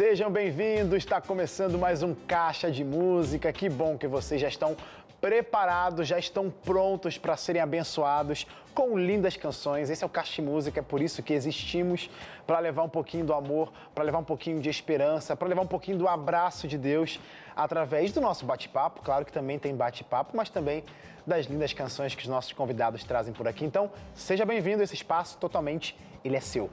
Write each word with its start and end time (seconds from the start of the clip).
Sejam 0.00 0.30
bem-vindos, 0.30 0.96
está 0.96 1.20
começando 1.20 1.76
mais 1.76 2.02
um 2.02 2.14
Caixa 2.14 2.70
de 2.70 2.82
Música. 2.82 3.52
Que 3.52 3.68
bom 3.68 3.98
que 3.98 4.06
vocês 4.06 4.40
já 4.40 4.48
estão 4.48 4.74
preparados, 5.20 6.08
já 6.08 6.18
estão 6.18 6.50
prontos 6.50 7.18
para 7.18 7.36
serem 7.36 7.60
abençoados 7.60 8.46
com 8.74 8.98
lindas 8.98 9.36
canções. 9.36 9.90
Esse 9.90 10.02
é 10.02 10.06
o 10.06 10.10
de 10.10 10.42
Música, 10.42 10.80
é 10.80 10.82
por 10.82 11.02
isso 11.02 11.22
que 11.22 11.32
existimos 11.32 12.08
para 12.46 12.58
levar 12.58 12.82
um 12.82 12.88
pouquinho 12.88 13.24
do 13.24 13.34
amor, 13.34 13.72
para 13.94 14.04
levar 14.04 14.18
um 14.18 14.24
pouquinho 14.24 14.60
de 14.60 14.70
esperança, 14.70 15.36
para 15.36 15.48
levar 15.48 15.62
um 15.62 15.66
pouquinho 15.66 15.98
do 15.98 16.08
abraço 16.08 16.66
de 16.66 16.78
Deus 16.78 17.20
através 17.54 18.12
do 18.12 18.20
nosso 18.20 18.46
bate-papo. 18.46 19.02
Claro 19.02 19.24
que 19.24 19.32
também 19.32 19.58
tem 19.58 19.74
bate-papo, 19.74 20.36
mas 20.36 20.48
também 20.48 20.84
das 21.26 21.46
lindas 21.46 21.72
canções 21.72 22.14
que 22.14 22.22
os 22.22 22.28
nossos 22.28 22.52
convidados 22.52 23.04
trazem 23.04 23.34
por 23.34 23.46
aqui. 23.46 23.64
Então, 23.64 23.90
seja 24.14 24.46
bem-vindo 24.46 24.80
a 24.80 24.84
esse 24.84 24.94
espaço 24.94 25.36
totalmente 25.36 25.96
ele 26.24 26.36
é 26.36 26.40
seu. 26.40 26.70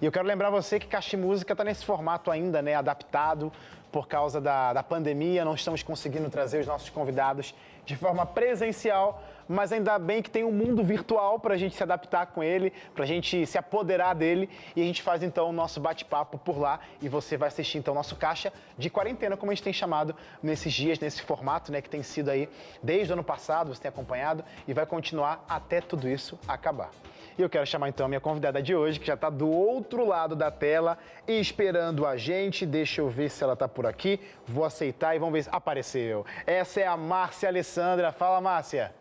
E 0.00 0.06
eu 0.06 0.12
quero 0.12 0.26
lembrar 0.26 0.50
você 0.50 0.78
que 0.78 0.86
de 0.98 1.16
Música 1.16 1.52
está 1.52 1.64
nesse 1.64 1.84
formato 1.84 2.30
ainda, 2.30 2.62
né, 2.62 2.74
adaptado 2.74 3.52
por 3.92 4.08
causa 4.08 4.40
da, 4.40 4.72
da 4.72 4.82
pandemia, 4.82 5.44
não 5.44 5.54
estamos 5.54 5.82
conseguindo 5.82 6.28
trazer 6.28 6.60
os 6.60 6.66
nossos 6.66 6.90
convidados 6.90 7.54
de 7.86 7.96
forma 7.96 8.26
presencial, 8.26 9.22
mas 9.48 9.72
ainda 9.72 9.98
bem 9.98 10.22
que 10.22 10.30
tem 10.30 10.44
um 10.44 10.52
mundo 10.52 10.82
virtual 10.82 11.38
para 11.38 11.54
a 11.54 11.56
gente 11.56 11.76
se 11.76 11.82
adaptar 11.82 12.26
com 12.26 12.42
ele, 12.42 12.72
para 12.94 13.04
a 13.04 13.06
gente 13.06 13.46
se 13.46 13.58
apoderar 13.58 14.14
dele 14.14 14.48
e 14.74 14.82
a 14.82 14.84
gente 14.84 15.02
faz 15.02 15.22
então 15.22 15.48
o 15.48 15.52
nosso 15.52 15.80
bate-papo 15.80 16.38
por 16.38 16.58
lá 16.58 16.80
e 17.00 17.08
você 17.08 17.36
vai 17.36 17.48
assistir 17.48 17.78
então 17.78 17.92
o 17.92 17.96
nosso 17.96 18.16
caixa 18.16 18.52
de 18.76 18.90
quarentena, 18.90 19.36
como 19.36 19.50
a 19.52 19.54
gente 19.54 19.64
tem 19.64 19.72
chamado 19.72 20.14
nesses 20.42 20.72
dias, 20.72 20.98
nesse 20.98 21.22
formato, 21.22 21.70
né, 21.72 21.80
que 21.80 21.88
tem 21.88 22.02
sido 22.02 22.30
aí 22.30 22.48
desde 22.82 23.12
o 23.12 23.14
ano 23.14 23.24
passado, 23.24 23.74
você 23.74 23.82
tem 23.82 23.88
acompanhado 23.88 24.44
e 24.66 24.72
vai 24.72 24.86
continuar 24.86 25.44
até 25.48 25.80
tudo 25.80 26.08
isso 26.08 26.38
acabar. 26.46 26.90
E 27.38 27.42
eu 27.42 27.50
quero 27.50 27.66
chamar 27.66 27.90
então 27.90 28.06
a 28.06 28.08
minha 28.08 28.20
convidada 28.20 28.62
de 28.62 28.74
hoje, 28.74 28.98
que 28.98 29.06
já 29.06 29.12
está 29.12 29.28
do 29.28 29.50
outro 29.50 30.06
lado 30.06 30.34
da 30.34 30.50
tela 30.50 30.96
esperando 31.28 32.06
a 32.06 32.16
gente. 32.16 32.64
Deixa 32.64 33.02
eu 33.02 33.10
ver 33.10 33.28
se 33.28 33.44
ela 33.44 33.52
está 33.52 33.68
por 33.68 33.84
aqui. 33.84 34.18
Vou 34.46 34.64
aceitar 34.64 35.14
e 35.14 35.18
vamos 35.18 35.34
ver 35.34 35.42
se 35.42 35.50
apareceu. 35.52 36.24
Essa 36.46 36.80
é 36.80 36.86
a 36.86 36.96
Márcia 36.96 37.50
Alessandra. 37.50 38.10
Fala, 38.10 38.40
Márcia. 38.40 38.94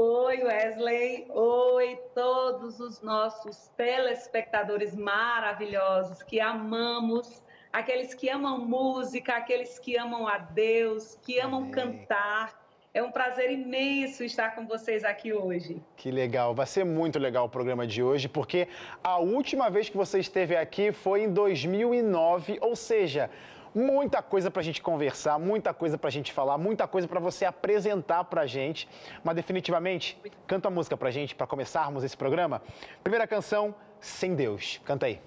Oi, 0.00 0.44
Wesley. 0.44 1.26
Oi, 1.30 1.98
todos 2.14 2.78
os 2.78 3.02
nossos 3.02 3.66
telespectadores 3.76 4.94
maravilhosos 4.94 6.22
que 6.22 6.38
amamos, 6.38 7.42
aqueles 7.72 8.14
que 8.14 8.28
amam 8.28 8.58
música, 8.58 9.34
aqueles 9.34 9.76
que 9.76 9.98
amam 9.98 10.28
a 10.28 10.38
Deus, 10.38 11.18
que 11.20 11.40
amam 11.40 11.62
Amém. 11.62 11.72
cantar 11.72 12.56
é 12.94 13.02
um 13.02 13.10
prazer 13.10 13.50
imenso 13.50 14.22
estar 14.22 14.54
com 14.54 14.68
vocês 14.68 15.02
aqui 15.02 15.32
hoje. 15.32 15.82
Que 15.96 16.12
legal, 16.12 16.54
vai 16.54 16.66
ser 16.66 16.84
muito 16.84 17.18
legal 17.18 17.46
o 17.46 17.48
programa 17.48 17.84
de 17.84 18.00
hoje, 18.00 18.28
porque 18.28 18.68
a 19.02 19.18
última 19.18 19.68
vez 19.68 19.88
que 19.88 19.96
você 19.96 20.20
esteve 20.20 20.54
aqui 20.54 20.92
foi 20.92 21.24
em 21.24 21.32
2009, 21.32 22.58
ou 22.60 22.76
seja, 22.76 23.28
muita 23.74 24.22
coisa 24.22 24.50
para 24.50 24.60
a 24.60 24.64
gente 24.64 24.82
conversar, 24.82 25.38
muita 25.38 25.72
coisa 25.74 25.98
para 25.98 26.08
a 26.08 26.12
gente 26.12 26.32
falar, 26.32 26.58
muita 26.58 26.86
coisa 26.86 27.06
para 27.06 27.20
você 27.20 27.44
apresentar 27.44 28.24
para 28.24 28.42
a 28.42 28.46
gente. 28.46 28.88
Mas 29.22 29.36
definitivamente, 29.36 30.20
canta 30.46 30.68
a 30.68 30.70
música 30.70 30.96
para 30.96 31.08
a 31.08 31.12
gente, 31.12 31.34
para 31.34 31.46
começarmos 31.46 32.04
esse 32.04 32.16
programa. 32.16 32.62
Primeira 33.02 33.26
canção, 33.26 33.74
Sem 34.00 34.34
Deus. 34.34 34.80
Canta 34.84 35.06
aí. 35.06 35.20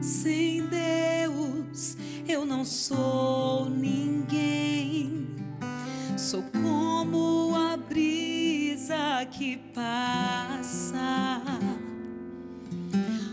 Sem 0.00 0.66
Deus, 0.66 1.96
eu 2.28 2.44
não 2.44 2.64
sou 2.64 3.66
ninguém. 3.66 5.28
Sou 6.16 6.42
como 6.52 7.54
a 7.56 7.76
brisa 7.76 9.26
que 9.30 9.56
passa, 9.74 11.42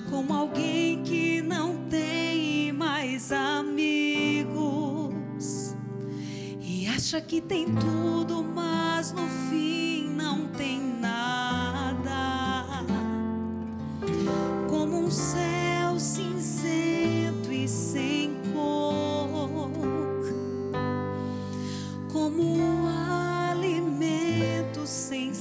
como 0.10 0.34
alguém 0.34 1.04
que 1.04 1.42
não 1.42 1.78
tem 1.88 2.74
mais 2.74 3.32
amigos 3.32 5.14
e 6.60 6.88
acha 6.88 7.22
que 7.22 7.40
tem 7.40 7.68
tudo, 7.76 8.44
mas 8.44 9.12
no 9.12 9.28
fim 9.50 10.10
não 10.16 10.48
tem 10.48 10.82
nada. 11.00 12.84
Como 14.68 15.06
um 15.06 15.12
céu 15.12 16.00
cinzento 16.00 17.52
e 17.52 17.68
sem 17.68 18.40
como 22.12 22.60
alimento 23.50 24.86
sem 24.86 25.34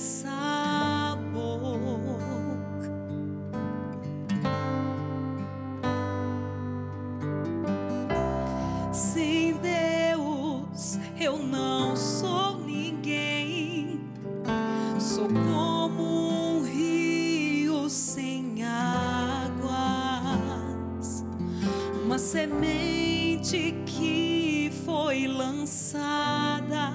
semente 22.30 23.74
que 23.86 24.70
foi 24.84 25.26
lançada, 25.26 26.90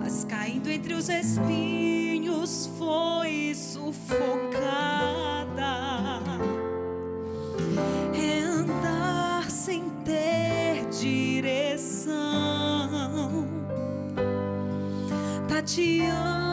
mas 0.00 0.24
caindo 0.24 0.68
entre 0.68 0.94
os 0.94 1.08
espinhos 1.08 2.68
foi 2.76 3.54
sufocada. 3.54 4.18
É 8.20 8.40
andar 8.40 9.48
sem 9.48 9.88
ter 10.04 10.84
direção, 10.90 12.16
tateando 15.46 16.47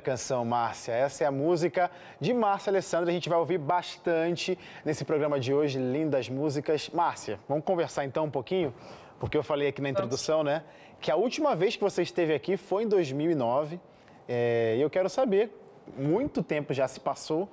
Canção, 0.00 0.44
Márcia. 0.44 0.92
Essa 0.92 1.24
é 1.24 1.26
a 1.26 1.30
música 1.30 1.90
de 2.20 2.32
Márcia 2.32 2.70
Alessandra. 2.70 3.10
A 3.10 3.12
gente 3.12 3.28
vai 3.28 3.38
ouvir 3.38 3.58
bastante 3.58 4.58
nesse 4.84 5.04
programa 5.04 5.38
de 5.40 5.52
hoje. 5.52 5.78
Lindas 5.78 6.28
músicas. 6.28 6.88
Márcia, 6.90 7.38
vamos 7.48 7.64
conversar 7.64 8.04
então 8.04 8.24
um 8.24 8.30
pouquinho? 8.30 8.72
Porque 9.18 9.36
eu 9.36 9.42
falei 9.42 9.68
aqui 9.68 9.82
na 9.82 9.88
introdução, 9.88 10.44
né? 10.44 10.62
Que 11.00 11.10
a 11.10 11.16
última 11.16 11.54
vez 11.54 11.76
que 11.76 11.82
você 11.82 12.02
esteve 12.02 12.34
aqui 12.34 12.56
foi 12.56 12.84
em 12.84 12.88
2009. 12.88 13.80
É, 14.28 14.74
e 14.78 14.80
eu 14.80 14.90
quero 14.90 15.08
saber, 15.08 15.50
muito 15.96 16.42
tempo 16.42 16.74
já 16.74 16.88
se 16.88 17.00
passou, 17.00 17.42
o 17.42 17.48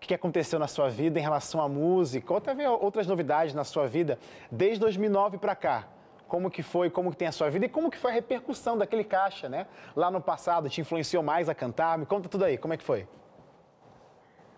que 0.00 0.14
aconteceu 0.14 0.58
na 0.58 0.66
sua 0.66 0.88
vida 0.88 1.18
em 1.18 1.22
relação 1.22 1.60
à 1.60 1.68
música, 1.68 2.32
ou 2.32 2.38
até 2.38 2.68
outras 2.70 3.06
novidades 3.06 3.54
na 3.54 3.64
sua 3.64 3.86
vida, 3.86 4.18
desde 4.50 4.80
2009 4.80 5.38
para 5.38 5.54
cá 5.54 5.88
como 6.28 6.50
que 6.50 6.62
foi, 6.62 6.90
como 6.90 7.10
que 7.10 7.16
tem 7.16 7.26
a 7.26 7.32
sua 7.32 7.50
vida 7.50 7.66
e 7.66 7.68
como 7.68 7.90
que 7.90 7.96
foi 7.96 8.10
a 8.10 8.14
repercussão 8.14 8.76
daquele 8.76 9.02
caixa, 9.02 9.48
né? 9.48 9.66
Lá 9.96 10.10
no 10.10 10.20
passado, 10.20 10.68
te 10.68 10.80
influenciou 10.80 11.22
mais 11.22 11.48
a 11.48 11.54
cantar? 11.54 11.98
Me 11.98 12.06
conta 12.06 12.28
tudo 12.28 12.44
aí, 12.44 12.58
como 12.58 12.74
é 12.74 12.76
que 12.76 12.84
foi? 12.84 13.08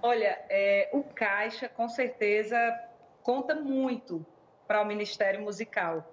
Olha, 0.02 0.38
é, 0.49 0.90
o 0.93 1.02
caixa 1.02 1.69
com 1.69 1.88
certeza 1.88 2.56
conta 3.22 3.55
muito 3.55 4.26
para 4.67 4.82
o 4.82 4.84
Ministério 4.84 5.40
Musical. 5.40 6.05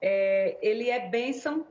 É, 0.00 0.56
ele 0.62 0.88
é 0.88 1.08
bênção, 1.08 1.66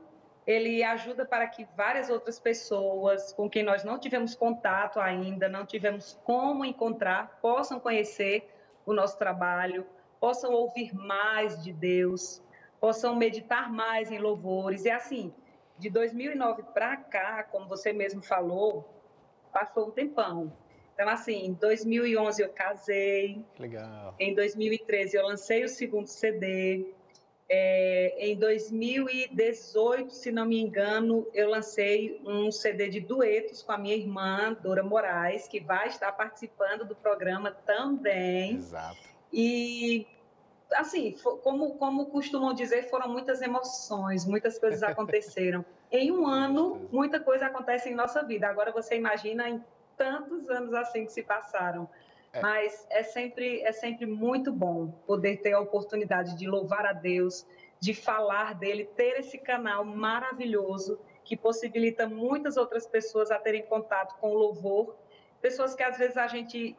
ele 0.46 0.82
ajuda 0.82 1.24
para 1.24 1.46
que 1.46 1.66
várias 1.76 2.10
outras 2.10 2.38
pessoas 2.38 3.32
com 3.32 3.48
quem 3.48 3.62
nós 3.62 3.84
não 3.84 3.98
tivemos 3.98 4.34
contato 4.34 5.00
ainda, 5.00 5.48
não 5.48 5.64
tivemos 5.64 6.18
como 6.24 6.64
encontrar, 6.64 7.38
possam 7.40 7.80
conhecer 7.80 8.50
o 8.84 8.92
nosso 8.92 9.16
trabalho, 9.18 9.86
possam 10.18 10.52
ouvir 10.52 10.94
mais 10.94 11.62
de 11.62 11.72
Deus, 11.72 12.42
possam 12.80 13.14
meditar 13.14 13.70
mais 13.70 14.10
em 14.10 14.18
louvores. 14.18 14.84
E 14.84 14.90
assim, 14.90 15.32
de 15.78 15.90
2009 15.90 16.62
para 16.74 16.96
cá, 16.96 17.44
como 17.44 17.68
você 17.68 17.92
mesmo 17.92 18.22
falou, 18.22 18.88
passou 19.52 19.88
um 19.88 19.90
tempão. 19.90 20.52
Então, 20.94 21.08
assim, 21.08 21.46
em 21.46 21.52
2011 21.54 22.42
eu 22.42 22.50
casei. 22.50 23.44
Legal. 23.58 24.14
Em 24.18 24.34
2013 24.34 25.16
eu 25.16 25.26
lancei 25.26 25.64
o 25.64 25.68
segundo 25.68 26.06
CD. 26.06 26.92
É, 27.52 28.14
em 28.18 28.36
2018, 28.36 30.12
se 30.12 30.30
não 30.30 30.44
me 30.44 30.60
engano, 30.60 31.26
eu 31.34 31.48
lancei 31.48 32.20
um 32.24 32.52
CD 32.52 32.88
de 32.88 33.00
duetos 33.00 33.62
com 33.62 33.72
a 33.72 33.78
minha 33.78 33.96
irmã, 33.96 34.56
Dora 34.62 34.84
Moraes, 34.84 35.48
que 35.48 35.58
vai 35.58 35.88
estar 35.88 36.12
participando 36.12 36.84
do 36.84 36.94
programa 36.94 37.50
também. 37.50 38.56
Exato. 38.56 38.98
E 39.32 40.06
assim, 40.74 41.16
como, 41.42 41.74
como 41.76 42.06
costumam 42.06 42.54
dizer, 42.54 42.88
foram 42.88 43.08
muitas 43.08 43.42
emoções, 43.42 44.24
muitas 44.24 44.58
coisas 44.58 44.82
aconteceram. 44.82 45.64
em 45.90 46.12
um 46.12 46.26
ano, 46.26 46.88
muita 46.92 47.18
coisa 47.18 47.46
acontece 47.46 47.88
em 47.88 47.94
nossa 47.94 48.22
vida. 48.22 48.48
Agora 48.48 48.70
você 48.70 48.96
imagina 48.96 49.48
em 49.48 49.62
tantos 49.96 50.48
anos 50.48 50.72
assim 50.74 51.04
que 51.04 51.12
se 51.12 51.22
passaram. 51.22 51.88
É. 52.32 52.40
Mas 52.40 52.86
é 52.90 53.02
sempre, 53.02 53.60
é 53.62 53.72
sempre 53.72 54.06
muito 54.06 54.52
bom 54.52 54.88
poder 55.06 55.38
ter 55.38 55.52
a 55.52 55.60
oportunidade 55.60 56.36
de 56.36 56.46
louvar 56.46 56.86
a 56.86 56.92
Deus, 56.92 57.44
de 57.80 57.92
falar 57.92 58.54
dele, 58.54 58.84
ter 58.84 59.18
esse 59.18 59.36
canal 59.36 59.84
maravilhoso 59.84 60.98
que 61.24 61.36
possibilita 61.36 62.08
muitas 62.08 62.56
outras 62.56 62.86
pessoas 62.86 63.30
a 63.30 63.38
terem 63.38 63.62
contato 63.66 64.16
com 64.20 64.30
o 64.30 64.34
louvor, 64.34 64.96
pessoas 65.40 65.74
que 65.74 65.82
às 65.82 65.98
vezes 65.98 66.16
a 66.16 66.26
gente 66.28 66.76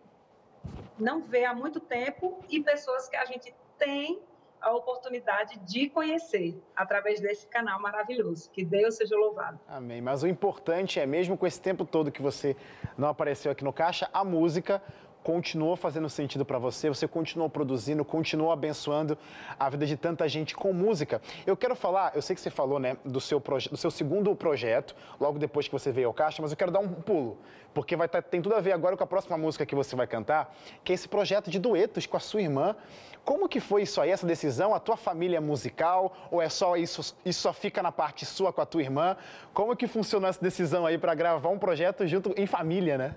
não 0.97 1.21
vê 1.21 1.45
há 1.45 1.53
muito 1.53 1.79
tempo 1.79 2.43
e 2.49 2.61
pessoas 2.61 3.09
que 3.09 3.15
a 3.15 3.25
gente 3.25 3.53
tem 3.81 4.21
a 4.61 4.71
oportunidade 4.75 5.57
de 5.59 5.89
conhecer 5.89 6.61
através 6.75 7.19
desse 7.19 7.47
canal 7.47 7.81
maravilhoso. 7.81 8.47
Que 8.51 8.63
Deus 8.63 8.95
seja 8.95 9.15
louvado. 9.17 9.59
Amém. 9.67 9.99
Mas 9.99 10.21
o 10.21 10.27
importante 10.27 10.99
é, 10.99 11.05
mesmo 11.05 11.35
com 11.35 11.47
esse 11.47 11.59
tempo 11.59 11.83
todo 11.83 12.11
que 12.11 12.21
você 12.21 12.55
não 12.95 13.07
apareceu 13.07 13.51
aqui 13.51 13.63
no 13.63 13.73
Caixa, 13.73 14.07
a 14.13 14.23
música 14.23 14.79
continuou 15.23 15.75
fazendo 15.75 16.09
sentido 16.09 16.43
para 16.43 16.57
você, 16.57 16.89
você 16.89 17.07
continuou 17.07 17.49
produzindo, 17.49 18.03
continuou 18.03 18.51
abençoando 18.51 19.17
a 19.59 19.69
vida 19.69 19.85
de 19.85 19.95
tanta 19.95 20.27
gente 20.27 20.55
com 20.55 20.73
música. 20.73 21.21
Eu 21.45 21.55
quero 21.55 21.75
falar, 21.75 22.11
eu 22.15 22.21
sei 22.21 22.35
que 22.35 22.41
você 22.41 22.49
falou, 22.49 22.79
né, 22.79 22.97
do 23.05 23.21
seu, 23.21 23.39
do 23.39 23.77
seu 23.77 23.91
segundo 23.91 24.35
projeto, 24.35 24.95
logo 25.19 25.37
depois 25.37 25.67
que 25.67 25.71
você 25.71 25.91
veio 25.91 26.07
ao 26.07 26.13
Caixa, 26.13 26.41
mas 26.41 26.51
eu 26.51 26.57
quero 26.57 26.71
dar 26.71 26.79
um 26.79 26.87
pulo, 26.87 27.37
porque 27.73 27.95
vai 27.95 28.07
tá, 28.07 28.21
tem 28.21 28.41
tudo 28.41 28.55
a 28.55 28.59
ver 28.59 28.71
agora 28.71 28.97
com 28.97 29.03
a 29.03 29.07
próxima 29.07 29.37
música 29.37 29.65
que 29.65 29.75
você 29.75 29.95
vai 29.95 30.07
cantar, 30.07 30.55
que 30.83 30.91
é 30.91 30.95
esse 30.95 31.07
projeto 31.07 31.49
de 31.49 31.59
duetos 31.59 32.05
com 32.05 32.17
a 32.17 32.19
sua 32.19 32.41
irmã. 32.41 32.75
Como 33.23 33.47
que 33.47 33.59
foi 33.59 33.83
isso 33.83 34.01
aí, 34.01 34.09
essa 34.09 34.25
decisão? 34.25 34.73
A 34.73 34.79
tua 34.79 34.97
família 34.97 35.37
é 35.37 35.39
musical 35.39 36.11
ou 36.31 36.41
é 36.41 36.49
só 36.49 36.75
isso, 36.75 37.15
isso 37.23 37.41
só 37.41 37.53
fica 37.53 37.83
na 37.83 37.91
parte 37.91 38.25
sua 38.25 38.51
com 38.51 38.61
a 38.61 38.65
tua 38.65 38.81
irmã? 38.81 39.15
Como 39.53 39.75
que 39.75 39.87
funcionou 39.87 40.27
essa 40.27 40.41
decisão 40.41 40.87
aí 40.87 40.97
para 40.97 41.13
gravar 41.13 41.49
um 41.49 41.59
projeto 41.59 42.07
junto 42.07 42.33
em 42.35 42.47
família, 42.47 42.97
né? 42.97 43.15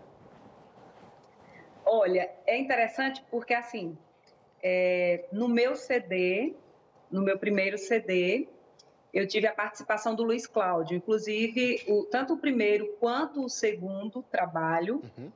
Olha, 1.99 2.31
é 2.47 2.59
interessante 2.59 3.23
porque, 3.31 3.55
assim, 3.55 3.97
é, 4.63 5.27
no 5.31 5.49
meu 5.49 5.77
CD, 5.77 6.55
no 7.11 7.23
meu 7.23 7.39
primeiro 7.39 7.79
CD, 7.79 8.49
eu 9.13 9.29
tive 9.29 9.47
a 9.47 9.53
participação 9.53 10.15
do 10.15 10.25
Luiz 10.25 10.47
Cláudio. 10.47 10.97
Inclusive, 10.97 11.85
o, 11.87 12.05
tanto 12.05 12.35
o 12.35 12.39
primeiro 12.39 12.97
quanto 12.99 13.45
o 13.45 13.49
segundo 13.49 14.23
trabalho 14.25 15.01
uhum. 15.17 15.31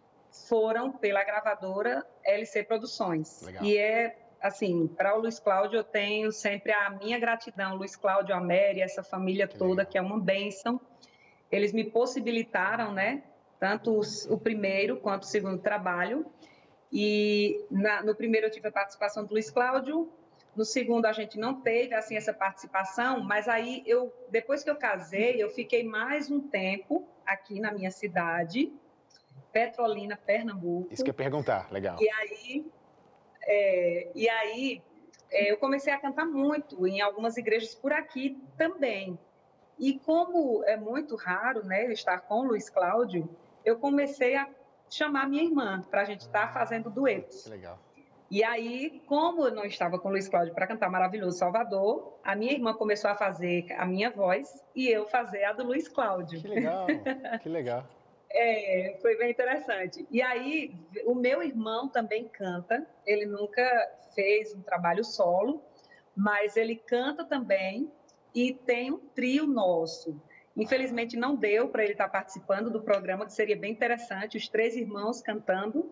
foram 0.48 0.90
pela 0.90 1.22
gravadora 1.22 2.04
LC 2.24 2.64
Produções. 2.64 3.40
Legal. 3.42 3.64
E 3.64 3.78
é, 3.78 4.18
assim, 4.42 4.88
para 4.88 5.16
o 5.16 5.20
Luiz 5.20 5.38
Cláudio, 5.38 5.78
eu 5.78 5.84
tenho 5.84 6.32
sempre 6.32 6.72
a 6.72 6.90
minha 6.90 7.20
gratidão. 7.20 7.76
Luiz 7.76 7.94
Cláudio, 7.94 8.34
a 8.34 8.40
Mary, 8.40 8.82
essa 8.82 9.04
família 9.04 9.46
que 9.46 9.56
toda, 9.56 9.82
legal. 9.82 9.86
que 9.86 9.98
é 9.98 10.02
uma 10.02 10.18
bênção. 10.18 10.80
Eles 11.50 11.72
me 11.72 11.84
possibilitaram, 11.84 12.92
né, 12.92 13.22
tanto 13.60 13.96
os, 13.96 14.26
o 14.26 14.36
primeiro 14.36 14.96
quanto 14.96 15.22
o 15.22 15.26
segundo 15.26 15.58
trabalho. 15.62 16.26
E 16.92 17.64
na, 17.70 18.02
no 18.02 18.14
primeiro 18.14 18.46
eu 18.46 18.50
tive 18.50 18.68
a 18.68 18.72
participação 18.72 19.24
do 19.24 19.32
Luiz 19.32 19.50
Cláudio, 19.50 20.10
no 20.56 20.64
segundo 20.64 21.06
a 21.06 21.12
gente 21.12 21.38
não 21.38 21.60
teve 21.60 21.94
assim 21.94 22.16
essa 22.16 22.32
participação, 22.32 23.22
mas 23.22 23.46
aí 23.46 23.82
eu 23.86 24.12
depois 24.30 24.64
que 24.64 24.70
eu 24.70 24.76
casei, 24.76 25.42
eu 25.42 25.50
fiquei 25.50 25.84
mais 25.84 26.30
um 26.30 26.40
tempo 26.40 27.06
aqui 27.24 27.60
na 27.60 27.70
minha 27.70 27.90
cidade, 27.90 28.72
Petrolina, 29.52 30.16
Pernambuco. 30.16 30.92
Isso 30.92 31.04
que 31.04 31.10
eu 31.10 31.12
ia 31.12 31.16
perguntar, 31.16 31.70
legal. 31.70 31.96
E 32.00 32.10
aí, 32.10 32.66
é, 33.42 34.10
e 34.14 34.28
aí 34.28 34.82
é, 35.30 35.52
eu 35.52 35.58
comecei 35.58 35.92
a 35.92 35.98
cantar 35.98 36.26
muito 36.26 36.86
em 36.86 37.00
algumas 37.00 37.36
igrejas 37.36 37.74
por 37.74 37.92
aqui 37.92 38.42
também. 38.56 39.18
E 39.78 39.98
como 40.00 40.64
é 40.64 40.76
muito 40.76 41.14
raro, 41.14 41.64
né, 41.64 41.92
estar 41.92 42.18
com 42.22 42.40
o 42.40 42.44
Luiz 42.48 42.68
Cláudio, 42.68 43.28
eu 43.64 43.78
comecei 43.78 44.34
a 44.34 44.48
chamar 44.90 45.28
minha 45.28 45.42
irmã 45.42 45.82
para 45.90 46.02
a 46.02 46.04
gente 46.04 46.20
estar 46.20 46.48
tá 46.48 46.52
fazendo 46.52 46.90
duetos. 46.90 47.44
Que 47.44 47.50
legal. 47.50 47.78
E 48.30 48.44
aí, 48.44 49.02
como 49.06 49.46
eu 49.46 49.54
não 49.54 49.64
estava 49.64 49.98
com 49.98 50.08
o 50.08 50.10
Luiz 50.10 50.28
Cláudio 50.28 50.54
para 50.54 50.66
cantar 50.66 50.90
Maravilhoso 50.90 51.38
Salvador, 51.38 52.18
a 52.22 52.36
minha 52.36 52.52
irmã 52.52 52.74
começou 52.74 53.10
a 53.10 53.14
fazer 53.14 53.66
a 53.72 53.86
minha 53.86 54.10
voz 54.10 54.62
e 54.76 54.86
eu 54.86 55.06
fazer 55.06 55.44
a 55.44 55.54
do 55.54 55.64
Luiz 55.64 55.88
Cláudio. 55.88 56.40
Que 56.42 56.48
legal, 56.48 56.86
que 57.42 57.48
legal. 57.48 57.84
é, 58.30 58.98
foi 59.00 59.16
bem 59.16 59.30
interessante. 59.30 60.06
E 60.10 60.20
aí, 60.20 60.74
o 61.06 61.14
meu 61.14 61.42
irmão 61.42 61.88
também 61.88 62.28
canta, 62.28 62.86
ele 63.06 63.24
nunca 63.24 63.64
fez 64.14 64.54
um 64.54 64.60
trabalho 64.60 65.04
solo, 65.04 65.62
mas 66.14 66.54
ele 66.54 66.76
canta 66.76 67.24
também 67.24 67.90
e 68.34 68.52
tem 68.52 68.92
um 68.92 68.98
trio 68.98 69.46
nosso. 69.46 70.20
Infelizmente 70.58 71.16
não 71.16 71.36
deu 71.36 71.68
para 71.68 71.84
ele 71.84 71.92
estar 71.92 72.04
tá 72.04 72.10
participando 72.10 72.68
do 72.70 72.80
programa, 72.80 73.24
que 73.24 73.32
seria 73.32 73.56
bem 73.56 73.72
interessante, 73.72 74.36
os 74.36 74.48
três 74.48 74.76
irmãos 74.76 75.22
cantando, 75.22 75.88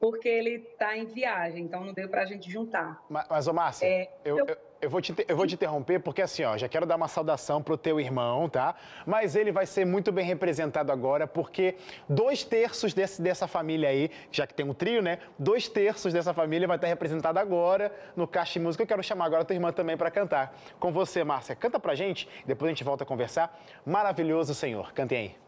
porque 0.00 0.28
ele 0.28 0.66
está 0.72 0.96
em 0.96 1.04
viagem, 1.04 1.64
então 1.64 1.84
não 1.84 1.92
deu 1.92 2.08
para 2.08 2.22
a 2.22 2.24
gente 2.24 2.50
juntar. 2.50 3.04
Mas, 3.08 3.26
mas 3.28 3.46
ô 3.46 3.52
Márcia, 3.52 3.86
é, 3.86 4.10
eu, 4.24 4.38
eu, 4.38 4.46
eu, 4.46 4.56
vou 4.90 5.00
te, 5.00 5.14
eu 5.28 5.36
vou 5.36 5.46
te 5.46 5.54
interromper, 5.54 6.00
porque 6.00 6.22
assim, 6.22 6.44
ó, 6.44 6.56
já 6.56 6.68
quero 6.68 6.86
dar 6.86 6.96
uma 6.96 7.08
saudação 7.08 7.62
pro 7.62 7.76
teu 7.76 8.00
irmão, 8.00 8.48
tá? 8.48 8.74
Mas 9.06 9.36
ele 9.36 9.52
vai 9.52 9.66
ser 9.66 9.84
muito 9.84 10.10
bem 10.12 10.24
representado 10.24 10.90
agora, 10.90 11.26
porque 11.26 11.76
dois 12.08 12.44
terços 12.44 12.94
desse, 12.94 13.20
dessa 13.20 13.46
família 13.46 13.88
aí, 13.88 14.10
já 14.30 14.46
que 14.46 14.54
tem 14.54 14.64
um 14.64 14.74
trio, 14.74 15.02
né? 15.02 15.18
Dois 15.38 15.68
terços 15.68 16.12
dessa 16.12 16.32
família 16.32 16.66
vai 16.66 16.76
estar 16.76 16.86
representado 16.86 17.38
agora 17.38 17.92
no 18.16 18.26
Caixa 18.26 18.60
Música. 18.60 18.82
Eu 18.82 18.86
quero 18.86 19.02
chamar 19.02 19.26
agora 19.26 19.42
a 19.42 19.44
tua 19.44 19.54
irmã 19.54 19.72
também 19.72 19.96
para 19.96 20.10
cantar. 20.10 20.56
Com 20.78 20.92
você, 20.92 21.24
Márcia, 21.24 21.54
canta 21.54 21.78
pra 21.78 21.94
gente, 21.94 22.28
depois 22.46 22.68
a 22.68 22.72
gente 22.72 22.84
volta 22.84 23.04
a 23.04 23.06
conversar. 23.06 23.58
Maravilhoso, 23.84 24.54
Senhor. 24.54 24.92
Cantem 24.92 25.18
aí. 25.18 25.43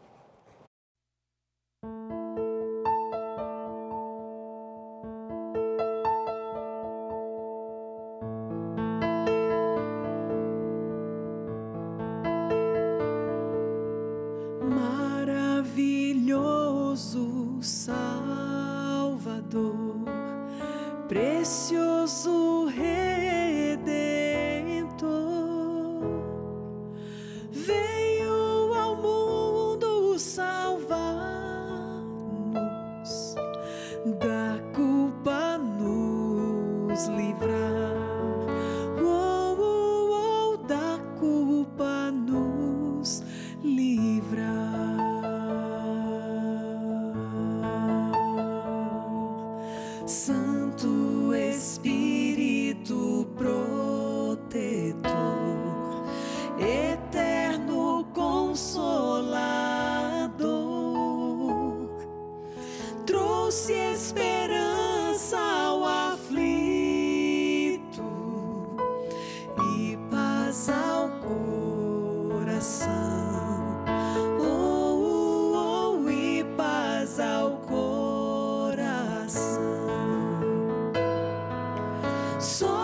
所 82.39 82.76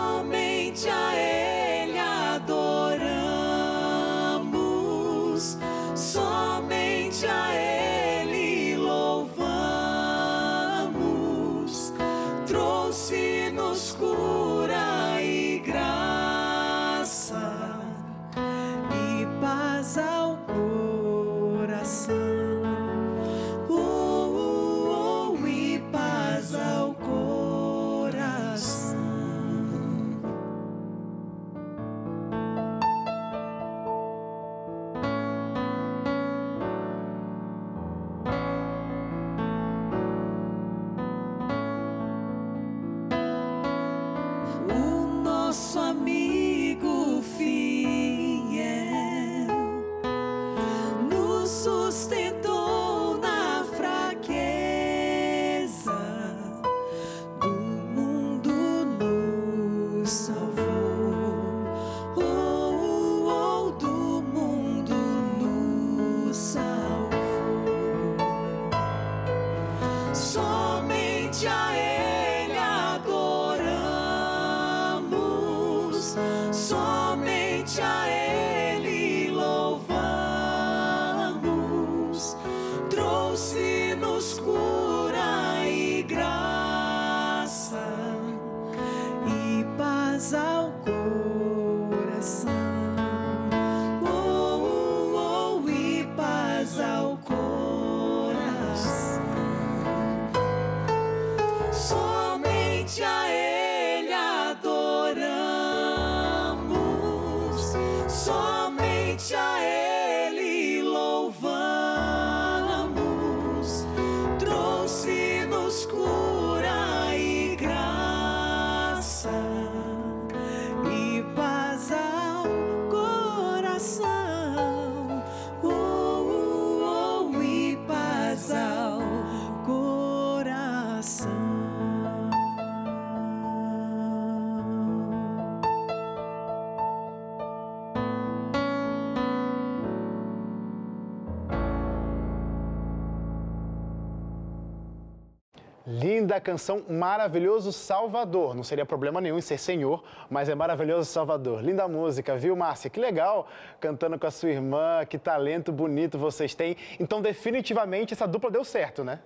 Linda 146.34 146.40
canção, 146.40 146.84
maravilhoso 146.88 147.72
Salvador. 147.72 148.56
Não 148.56 148.64
seria 148.64 148.84
problema 148.84 149.20
nenhum 149.20 149.38
em 149.38 149.40
ser 149.40 149.56
Senhor, 149.56 150.02
mas 150.28 150.48
é 150.48 150.54
maravilhoso 150.54 151.08
Salvador. 151.08 151.62
Linda 151.62 151.86
música, 151.86 152.36
viu, 152.36 152.56
Márcia? 152.56 152.90
Que 152.90 152.98
legal 152.98 153.48
cantando 153.78 154.18
com 154.18 154.26
a 154.26 154.30
sua 154.32 154.48
irmã, 154.50 155.04
que 155.08 155.16
talento 155.16 155.70
bonito 155.70 156.18
vocês 156.18 156.52
têm. 156.52 156.76
Então, 156.98 157.22
definitivamente, 157.22 158.14
essa 158.14 158.26
dupla 158.26 158.50
deu 158.50 158.64
certo, 158.64 159.04
né? 159.04 159.20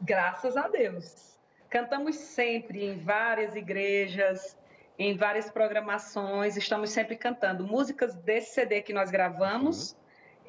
Graças 0.00 0.56
a 0.56 0.66
Deus. 0.66 1.38
Cantamos 1.70 2.16
sempre 2.16 2.84
em 2.84 2.98
várias 2.98 3.54
igrejas, 3.54 4.56
em 4.98 5.16
várias 5.16 5.48
programações, 5.48 6.56
estamos 6.56 6.90
sempre 6.90 7.14
cantando 7.14 7.64
músicas 7.64 8.16
desse 8.16 8.54
CD 8.54 8.82
que 8.82 8.92
nós 8.92 9.10
gravamos. 9.12 9.92
Eu- 9.92 9.97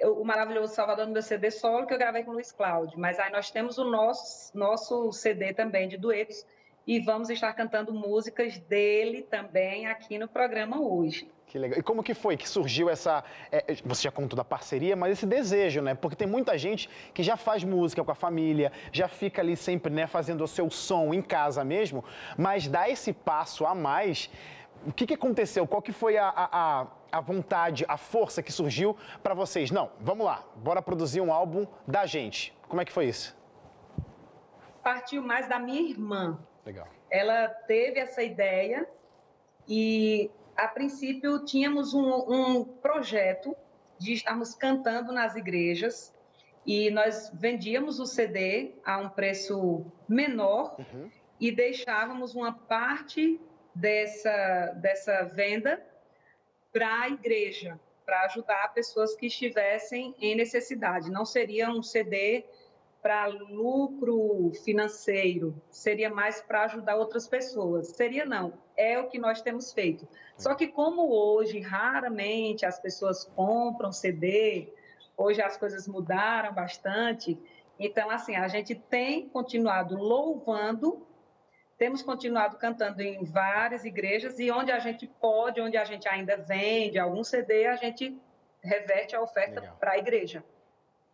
O 0.03 0.24
Maravilhoso 0.24 0.74
Salvador 0.74 1.06
no 1.06 1.13
meu 1.13 1.22
CD 1.22 1.51
solo, 1.51 1.86
que 1.86 1.94
eu 1.94 1.98
gravei 1.98 2.24
com 2.24 2.32
o 2.32 2.34
Luiz 2.34 2.51
Cláudio. 2.51 3.00
Mas 3.00 3.20
aí 3.20 3.32
nós 3.32 3.51
temos 3.51 3.77
o 3.77 3.84
nosso, 3.84 4.58
nosso 4.58 5.12
CD 5.12 5.53
também 5.53 5.88
de 5.88 5.98
duetos 5.98 6.46
e 6.88 7.00
vamos 7.00 7.29
estar 7.29 7.53
cantando 7.53 7.94
músicas 7.94 8.58
dele 8.58 9.22
também 9.22 9.86
aqui 9.88 10.18
no 10.18 10.27
programa 10.27 10.82
hoje. 10.82 11.29
Que 11.50 11.58
legal. 11.58 11.79
E 11.79 11.82
como 11.82 12.03
que 12.03 12.13
foi 12.13 12.38
que 12.38 12.48
surgiu 12.48 12.89
essa. 12.89 13.24
é, 13.51 13.75
você 13.84 14.03
já 14.03 14.12
contou 14.12 14.38
da 14.38 14.44
parceria, 14.44 14.96
mas 14.96 15.13
esse 15.13 15.25
desejo, 15.25 15.82
né? 15.82 15.96
Porque 15.96 16.15
tem 16.15 16.27
muita 16.27 16.56
gente 16.58 16.88
que 17.12 17.24
já 17.24 17.36
faz 17.36 17.63
música 17.63 18.03
com 18.03 18.12
a 18.12 18.15
família, 18.15 18.72
já 18.91 19.08
fica 19.08 19.41
ali 19.41 19.58
sempre, 19.58 19.91
né, 19.91 20.06
fazendo 20.06 20.44
o 20.44 20.48
seu 20.48 20.70
som 20.70 21.12
em 21.12 21.24
casa 21.24 21.63
mesmo, 21.63 22.03
mas 22.38 22.68
dá 22.68 22.88
esse 22.88 23.12
passo 23.12 23.65
a 23.65 23.74
mais. 23.74 24.29
O 24.88 24.91
que, 24.93 25.05
que 25.05 25.13
aconteceu? 25.13 25.67
Qual 25.67 25.81
que 25.81 25.91
foi 25.91 26.17
a, 26.17 26.29
a, 26.29 26.88
a- 27.12 27.21
vontade, 27.21 27.86
a 27.88 27.98
força 27.98 28.41
que 28.41 28.51
surgiu 28.51 28.95
para 29.21 29.33
vocês? 29.33 29.71
Não, 29.71 29.91
vamos 30.00 30.25
lá, 30.25 30.43
bora 30.55 30.81
produzir 30.81 31.21
um 31.21 31.31
álbum 31.33 31.67
da 31.88 32.05
gente. 32.05 32.53
Como 32.67 32.81
é 32.81 32.86
que 32.86 32.91
foi 32.91 33.05
isso? 33.07 33.36
Partiu 34.83 35.21
mais 35.21 35.48
da 35.48 35.59
minha 35.59 35.81
irmã. 35.81 36.39
Legal. 36.65 36.88
ela 37.09 37.48
teve 37.48 38.00
essa 38.00 38.21
ideia 38.21 38.88
e, 39.67 40.29
a 40.55 40.67
princípio, 40.67 41.43
tínhamos 41.43 41.93
um, 41.95 42.09
um 42.59 42.63
projeto 42.63 43.55
de 43.98 44.13
estarmos 44.13 44.53
cantando 44.53 45.12
nas 45.12 45.36
igrejas 45.36 46.13
e 46.65 46.91
nós 46.91 47.31
vendíamos 47.33 48.00
o 48.00 48.05
CD 48.05 48.74
a 48.86 48.98
um 49.00 49.09
preço 49.09 49.86
menor 50.07 50.75
Uhum. 50.77 51.09
e 51.39 51.51
deixávamos 51.51 52.36
uma 52.36 52.53
parte 52.53 53.39
dessa, 53.79 54.74
dessa 54.75 55.24
venda 55.24 55.81
para 56.71 57.01
a 57.01 57.09
igreja, 57.09 57.79
para 58.05 58.25
ajudar 58.25 58.74
pessoas 58.74 59.15
que 59.15 59.27
estivessem 59.27 60.13
em 60.19 60.36
necessidade. 60.36 61.09
Não 61.09 61.25
seria 61.25 61.69
um 61.69 61.81
CD 61.81 62.45
para 63.01 63.27
lucro 63.27 64.51
financeiro, 64.65 65.55
seria 65.71 66.09
mais 66.09 66.41
para 66.41 66.65
ajudar 66.65 66.98
outras 66.98 67.27
pessoas. 67.27 67.88
Seria 67.88 68.25
não, 68.25 68.53
é 68.75 69.00
o 69.00 69.07
que 69.07 69.17
nós 69.17 69.41
temos 69.41 69.71
feito. 69.71 70.07
Só 70.38 70.53
que 70.53 70.67
como 70.67 71.09
hoje 71.09 71.59
raramente 71.59 72.65
as 72.65 72.79
pessoas 72.79 73.24
compram 73.24 73.91
CD, 73.91 74.74
hoje 75.15 75.41
as 75.41 75.55
coisas 75.55 75.88
mudaram 75.88 76.53
bastante, 76.53 77.39
então 77.79 78.09
assim, 78.09 78.36
a 78.36 78.50
gente 78.50 78.75
tem 78.75 79.29
continuado 79.29 79.95
louvando, 79.95 81.07
temos 81.79 82.03
continuado 82.03 82.57
cantando 82.57 83.01
em 83.01 83.24
várias 83.24 83.83
igrejas 83.83 84.38
e 84.38 84.51
onde 84.51 84.71
a 84.71 84.77
gente 84.77 85.07
pode, 85.07 85.59
onde 85.59 85.77
a 85.77 85.86
gente 85.86 86.07
ainda 86.07 86.38
vende 86.38 87.00
algum 87.00 87.24
CD, 87.24 87.65
a 87.65 87.75
gente 87.75 88.15
reverte 88.62 89.15
a 89.15 89.21
oferta 89.21 89.62
para 89.79 89.93
a 89.93 89.98
igreja 89.98 90.43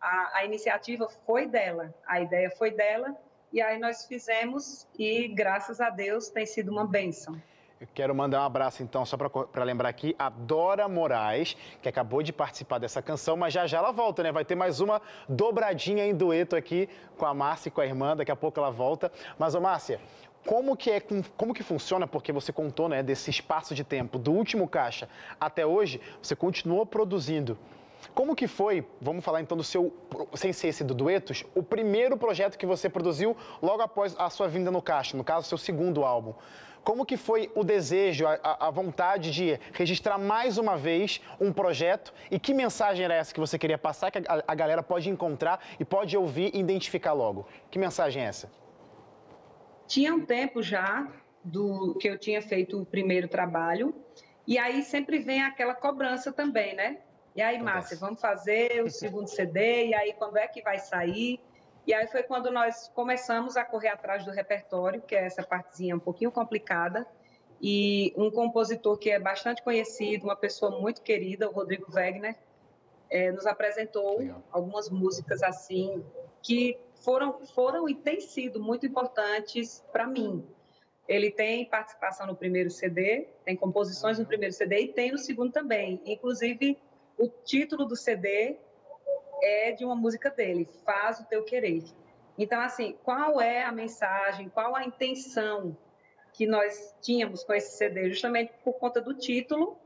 a, 0.00 0.38
a 0.38 0.44
iniciativa 0.44 1.08
foi 1.26 1.46
dela, 1.46 1.94
a 2.06 2.20
ideia 2.20 2.50
foi 2.50 2.70
dela 2.70 3.16
E 3.52 3.60
aí 3.60 3.78
nós 3.78 4.06
fizemos 4.06 4.86
e 4.98 5.28
graças 5.28 5.80
a 5.80 5.90
Deus 5.90 6.28
tem 6.28 6.46
sido 6.46 6.70
uma 6.70 6.86
bênção. 6.86 7.40
Eu 7.78 7.86
quero 7.94 8.14
mandar 8.14 8.40
um 8.40 8.44
abraço, 8.44 8.82
então, 8.82 9.04
só 9.04 9.18
para 9.18 9.62
lembrar 9.62 9.90
aqui, 9.90 10.16
a 10.18 10.30
Dora 10.30 10.88
Moraes, 10.88 11.54
que 11.82 11.88
acabou 11.88 12.22
de 12.22 12.32
participar 12.32 12.78
dessa 12.78 13.02
canção, 13.02 13.36
mas 13.36 13.52
já 13.52 13.66
já 13.66 13.76
ela 13.76 13.92
volta, 13.92 14.22
né? 14.22 14.32
Vai 14.32 14.46
ter 14.46 14.54
mais 14.54 14.80
uma 14.80 15.02
dobradinha 15.28 16.06
em 16.06 16.14
dueto 16.14 16.56
aqui 16.56 16.88
com 17.18 17.26
a 17.26 17.34
Márcia 17.34 17.68
e 17.68 17.70
com 17.70 17.82
a 17.82 17.86
irmã, 17.86 18.16
daqui 18.16 18.30
a 18.30 18.36
pouco 18.36 18.58
ela 18.58 18.70
volta. 18.70 19.12
Mas, 19.38 19.54
ô 19.54 19.60
Márcia, 19.60 20.00
como 20.46 20.76
que, 20.76 20.90
é, 20.92 21.02
como 21.36 21.52
que 21.52 21.64
funciona, 21.64 22.06
porque 22.06 22.32
você 22.32 22.52
contou, 22.52 22.88
né, 22.88 23.02
desse 23.02 23.28
espaço 23.28 23.74
de 23.74 23.82
tempo, 23.82 24.16
do 24.16 24.32
último 24.32 24.68
caixa 24.68 25.08
até 25.40 25.66
hoje, 25.66 26.00
você 26.22 26.36
continuou 26.36 26.86
produzindo. 26.86 27.58
Como 28.14 28.36
que 28.36 28.46
foi, 28.46 28.86
vamos 29.00 29.24
falar 29.24 29.40
então 29.40 29.56
do 29.56 29.64
seu, 29.64 29.92
sem 30.34 30.52
ser 30.52 30.68
esse 30.68 30.84
do 30.84 30.94
Duetos, 30.94 31.44
o 31.54 31.62
primeiro 31.62 32.16
projeto 32.16 32.56
que 32.56 32.64
você 32.64 32.88
produziu 32.88 33.36
logo 33.60 33.82
após 33.82 34.14
a 34.16 34.30
sua 34.30 34.46
vinda 34.46 34.70
no 34.70 34.80
caixa, 34.80 35.16
no 35.16 35.24
caso, 35.24 35.48
seu 35.48 35.58
segundo 35.58 36.04
álbum? 36.04 36.32
Como 36.84 37.04
que 37.04 37.16
foi 37.16 37.50
o 37.56 37.64
desejo, 37.64 38.24
a, 38.28 38.68
a, 38.68 38.70
vontade 38.70 39.32
de 39.32 39.58
registrar 39.72 40.18
mais 40.18 40.56
uma 40.56 40.76
vez 40.76 41.20
um 41.40 41.52
projeto 41.52 42.14
e 42.30 42.38
que 42.38 42.54
mensagem 42.54 43.04
era 43.04 43.14
essa 43.14 43.34
que 43.34 43.40
você 43.40 43.58
queria 43.58 43.76
passar 43.76 44.12
que 44.12 44.18
a, 44.18 44.44
a 44.46 44.54
galera 44.54 44.84
pode 44.84 45.10
encontrar 45.10 45.60
e 45.80 45.84
pode 45.84 46.16
ouvir 46.16 46.54
e 46.54 46.60
identificar 46.60 47.12
logo? 47.12 47.44
Que 47.72 47.78
mensagem 47.78 48.22
é 48.22 48.26
essa? 48.26 48.48
Tinha 49.86 50.14
um 50.14 50.24
tempo 50.24 50.62
já 50.62 51.10
do 51.42 51.94
que 52.00 52.08
eu 52.08 52.18
tinha 52.18 52.42
feito 52.42 52.80
o 52.80 52.84
primeiro 52.84 53.28
trabalho 53.28 53.94
e 54.46 54.58
aí 54.58 54.82
sempre 54.82 55.18
vem 55.18 55.42
aquela 55.42 55.74
cobrança 55.74 56.32
também, 56.32 56.74
né? 56.74 56.98
E 57.34 57.42
aí, 57.42 57.60
Márcia, 57.60 57.98
vamos 57.98 58.20
fazer 58.20 58.82
o 58.82 58.90
segundo 58.90 59.28
CD, 59.28 59.88
e 59.88 59.94
aí 59.94 60.14
quando 60.14 60.38
é 60.38 60.48
que 60.48 60.62
vai 60.62 60.78
sair? 60.78 61.38
E 61.86 61.92
aí 61.92 62.06
foi 62.06 62.22
quando 62.22 62.50
nós 62.50 62.88
começamos 62.94 63.56
a 63.56 63.64
correr 63.64 63.88
atrás 63.88 64.24
do 64.24 64.30
repertório, 64.30 65.02
que 65.02 65.14
é 65.14 65.26
essa 65.26 65.42
partezinha 65.42 65.94
um 65.94 66.00
pouquinho 66.00 66.30
complicada, 66.30 67.06
e 67.60 68.12
um 68.16 68.30
compositor 68.30 68.96
que 68.96 69.10
é 69.10 69.18
bastante 69.18 69.62
conhecido, 69.62 70.24
uma 70.24 70.36
pessoa 70.36 70.80
muito 70.80 71.02
querida, 71.02 71.48
o 71.48 71.52
Rodrigo 71.52 71.92
Wegner, 71.92 72.36
é, 73.10 73.30
nos 73.30 73.46
apresentou 73.46 74.18
Legal. 74.18 74.42
algumas 74.50 74.88
músicas 74.88 75.42
assim 75.42 76.04
que 76.42 76.78
foram 77.06 77.38
foram 77.54 77.88
e 77.88 77.94
têm 77.94 78.20
sido 78.20 78.60
muito 78.60 78.84
importantes 78.84 79.80
para 79.92 80.08
mim. 80.08 80.44
Ele 81.06 81.30
tem 81.30 81.64
participação 81.64 82.26
no 82.26 82.34
primeiro 82.34 82.68
CD, 82.68 83.28
tem 83.44 83.54
composições 83.54 84.18
no 84.18 84.26
primeiro 84.26 84.52
CD 84.52 84.80
e 84.80 84.88
tem 84.88 85.12
no 85.12 85.18
segundo 85.18 85.52
também. 85.52 86.02
Inclusive, 86.04 86.76
o 87.16 87.28
título 87.28 87.84
do 87.84 87.94
CD 87.94 88.56
é 89.40 89.70
de 89.70 89.84
uma 89.84 89.94
música 89.94 90.30
dele, 90.30 90.68
Faz 90.84 91.20
o 91.20 91.26
Teu 91.26 91.44
Querer. 91.44 91.84
Então, 92.36 92.60
assim, 92.60 92.98
qual 93.04 93.40
é 93.40 93.62
a 93.62 93.70
mensagem, 93.70 94.48
qual 94.48 94.74
a 94.74 94.84
intenção 94.84 95.78
que 96.32 96.44
nós 96.44 96.92
tínhamos 97.00 97.44
com 97.44 97.54
esse 97.54 97.76
CD? 97.76 98.10
Justamente 98.10 98.52
por 98.64 98.74
conta 98.80 99.00
do 99.00 99.14
título, 99.14 99.78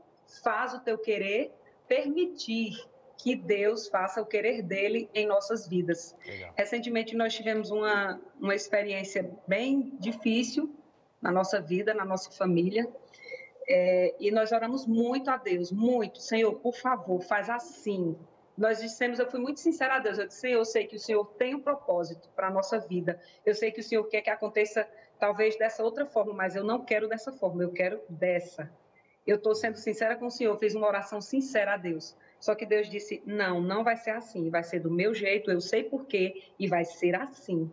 Faz 0.43 0.73
o 0.73 0.79
Teu 0.79 0.97
Querer, 0.97 1.53
permitir 1.87 2.83
que 3.21 3.35
Deus 3.35 3.87
faça 3.87 4.19
o 4.19 4.25
querer 4.25 4.63
dele 4.63 5.07
em 5.13 5.27
nossas 5.27 5.67
vidas. 5.67 6.15
Legal. 6.25 6.53
Recentemente, 6.57 7.15
nós 7.15 7.33
tivemos 7.35 7.69
uma, 7.69 8.19
uma 8.39 8.55
experiência 8.55 9.31
bem 9.47 9.95
difícil 9.99 10.75
na 11.21 11.31
nossa 11.31 11.61
vida, 11.61 11.93
na 11.93 12.03
nossa 12.03 12.31
família, 12.31 12.89
é, 13.67 14.15
e 14.19 14.31
nós 14.31 14.51
oramos 14.51 14.87
muito 14.87 15.29
a 15.29 15.37
Deus, 15.37 15.71
muito. 15.71 16.19
Senhor, 16.19 16.55
por 16.55 16.73
favor, 16.73 17.21
faz 17.21 17.47
assim, 17.47 18.17
nós 18.57 18.81
dissemos, 18.81 19.19
eu 19.19 19.29
fui 19.29 19.39
muito 19.39 19.59
sincera 19.59 19.97
a 19.97 19.99
Deus, 19.99 20.17
eu 20.17 20.27
disse, 20.27 20.49
eu 20.49 20.65
sei 20.65 20.87
que 20.87 20.95
o 20.95 20.99
Senhor 20.99 21.23
tem 21.37 21.53
um 21.53 21.61
propósito 21.61 22.27
para 22.35 22.47
a 22.47 22.51
nossa 22.51 22.79
vida, 22.79 23.21
eu 23.45 23.53
sei 23.53 23.71
que 23.71 23.81
o 23.81 23.83
Senhor 23.83 24.03
quer 24.05 24.21
que 24.21 24.31
aconteça 24.31 24.87
talvez 25.19 25.55
dessa 25.59 25.83
outra 25.83 26.07
forma, 26.07 26.33
mas 26.33 26.55
eu 26.55 26.63
não 26.63 26.83
quero 26.83 27.07
dessa 27.07 27.31
forma, 27.31 27.61
eu 27.61 27.71
quero 27.71 28.01
dessa. 28.09 28.71
Eu 29.27 29.35
estou 29.35 29.53
sendo 29.53 29.77
sincera 29.77 30.15
com 30.15 30.25
o 30.25 30.31
Senhor, 30.31 30.57
fiz 30.57 30.73
uma 30.73 30.87
oração 30.87 31.21
sincera 31.21 31.75
a 31.75 31.77
Deus. 31.77 32.17
Só 32.41 32.55
que 32.55 32.65
Deus 32.65 32.89
disse, 32.89 33.21
não, 33.23 33.61
não 33.61 33.83
vai 33.83 33.95
ser 33.95 34.09
assim, 34.09 34.49
vai 34.49 34.63
ser 34.63 34.79
do 34.79 34.89
meu 34.89 35.13
jeito, 35.13 35.51
eu 35.51 35.61
sei 35.61 35.83
porquê, 35.83 36.43
e 36.57 36.67
vai 36.67 36.83
ser 36.83 37.15
assim. 37.15 37.71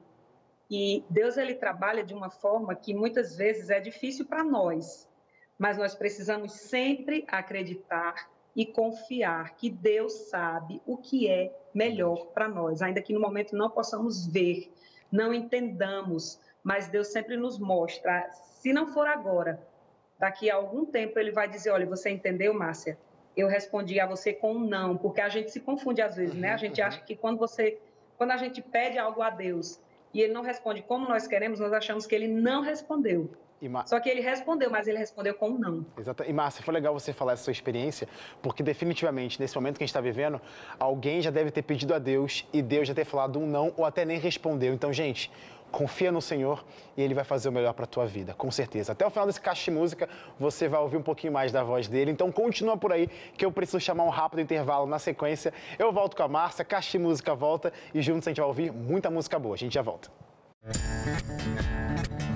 E 0.70 1.02
Deus, 1.08 1.38
ele 1.38 1.54
trabalha 1.54 2.04
de 2.04 2.12
uma 2.12 2.28
forma 2.28 2.74
que 2.74 2.92
muitas 2.92 3.34
vezes 3.34 3.70
é 3.70 3.80
difícil 3.80 4.26
para 4.26 4.44
nós, 4.44 5.08
mas 5.58 5.78
nós 5.78 5.94
precisamos 5.94 6.52
sempre 6.52 7.24
acreditar 7.26 8.30
e 8.54 8.66
confiar 8.66 9.56
que 9.56 9.70
Deus 9.70 10.12
sabe 10.28 10.82
o 10.84 10.98
que 10.98 11.26
é 11.26 11.50
melhor 11.72 12.26
para 12.26 12.46
nós, 12.46 12.82
ainda 12.82 13.00
que 13.00 13.14
no 13.14 13.20
momento 13.20 13.56
não 13.56 13.70
possamos 13.70 14.26
ver, 14.26 14.70
não 15.10 15.32
entendamos, 15.32 16.38
mas 16.62 16.88
Deus 16.88 17.08
sempre 17.08 17.38
nos 17.38 17.58
mostra. 17.58 18.28
Se 18.32 18.70
não 18.70 18.92
for 18.92 19.06
agora, 19.06 19.66
daqui 20.18 20.50
a 20.50 20.56
algum 20.56 20.84
tempo 20.84 21.18
ele 21.18 21.32
vai 21.32 21.48
dizer: 21.48 21.70
Olha, 21.70 21.86
você 21.86 22.10
entendeu, 22.10 22.52
Márcia? 22.52 22.98
Eu 23.38 23.46
respondi 23.46 24.00
a 24.00 24.06
você 24.06 24.32
com 24.32 24.54
um 24.54 24.58
não, 24.58 24.96
porque 24.96 25.20
a 25.20 25.28
gente 25.28 25.52
se 25.52 25.60
confunde 25.60 26.02
às 26.02 26.16
vezes, 26.16 26.34
né? 26.34 26.50
A 26.52 26.56
gente 26.56 26.82
acha 26.82 27.00
que 27.00 27.14
quando 27.14 27.38
você, 27.38 27.78
quando 28.16 28.32
a 28.32 28.36
gente 28.36 28.60
pede 28.60 28.98
algo 28.98 29.22
a 29.22 29.30
Deus 29.30 29.78
e 30.12 30.20
ele 30.20 30.32
não 30.32 30.42
responde 30.42 30.82
como 30.82 31.08
nós 31.08 31.28
queremos, 31.28 31.60
nós 31.60 31.72
achamos 31.72 32.04
que 32.04 32.16
ele 32.16 32.26
não 32.26 32.62
respondeu. 32.62 33.30
Ma... 33.66 33.86
Só 33.86 33.98
que 33.98 34.08
ele 34.08 34.20
respondeu, 34.20 34.70
mas 34.70 34.88
ele 34.88 34.98
respondeu 34.98 35.34
com 35.34 35.50
um 35.50 35.58
não. 35.58 35.86
Exato. 35.96 36.24
E 36.24 36.32
Márcia, 36.32 36.64
foi 36.64 36.74
legal 36.74 36.92
você 36.92 37.12
falar 37.12 37.32
essa 37.34 37.44
sua 37.44 37.52
experiência, 37.52 38.08
porque 38.42 38.62
definitivamente, 38.62 39.40
nesse 39.40 39.56
momento 39.56 39.78
que 39.78 39.84
a 39.84 39.86
gente 39.86 39.90
está 39.90 40.00
vivendo, 40.00 40.40
alguém 40.78 41.20
já 41.20 41.30
deve 41.30 41.52
ter 41.52 41.62
pedido 41.62 41.94
a 41.94 41.98
Deus 41.98 42.46
e 42.52 42.60
Deus 42.60 42.88
já 42.88 42.94
ter 42.94 43.04
falado 43.04 43.38
um 43.38 43.46
não 43.46 43.72
ou 43.76 43.84
até 43.84 44.04
nem 44.04 44.18
respondeu. 44.18 44.74
Então, 44.74 44.92
gente, 44.92 45.30
confia 45.70 46.10
no 46.10 46.20
Senhor 46.20 46.64
e 46.96 47.02
Ele 47.02 47.14
vai 47.14 47.24
fazer 47.24 47.48
o 47.48 47.52
melhor 47.52 47.72
para 47.72 47.84
a 47.84 47.86
tua 47.86 48.06
vida, 48.06 48.34
com 48.34 48.50
certeza. 48.50 48.92
Até 48.92 49.06
o 49.06 49.10
final 49.10 49.26
desse 49.26 49.40
caixa 49.40 49.70
de 49.70 49.76
música, 49.76 50.08
você 50.38 50.68
vai 50.68 50.80
ouvir 50.80 50.96
um 50.96 51.02
pouquinho 51.02 51.32
mais 51.32 51.52
da 51.52 51.62
voz 51.62 51.88
dele. 51.88 52.10
Então, 52.10 52.30
continua 52.32 52.76
por 52.76 52.92
aí, 52.92 53.08
que 53.36 53.44
eu 53.44 53.52
preciso 53.52 53.80
chamar 53.80 54.04
um 54.04 54.10
rápido 54.10 54.40
intervalo 54.40 54.86
na 54.86 54.98
sequência. 54.98 55.52
Eu 55.78 55.92
volto 55.92 56.16
com 56.16 56.22
a 56.22 56.28
Márcia, 56.28 56.64
caixa 56.64 56.92
de 56.92 56.98
música 56.98 57.34
volta 57.34 57.72
e 57.94 58.02
juntos 58.02 58.26
a 58.26 58.30
gente 58.30 58.40
vai 58.40 58.48
ouvir 58.48 58.72
muita 58.72 59.10
música 59.10 59.38
boa. 59.38 59.54
A 59.54 59.58
gente 59.58 59.74
já 59.74 59.82
volta. 59.82 60.10
Música 60.64 62.27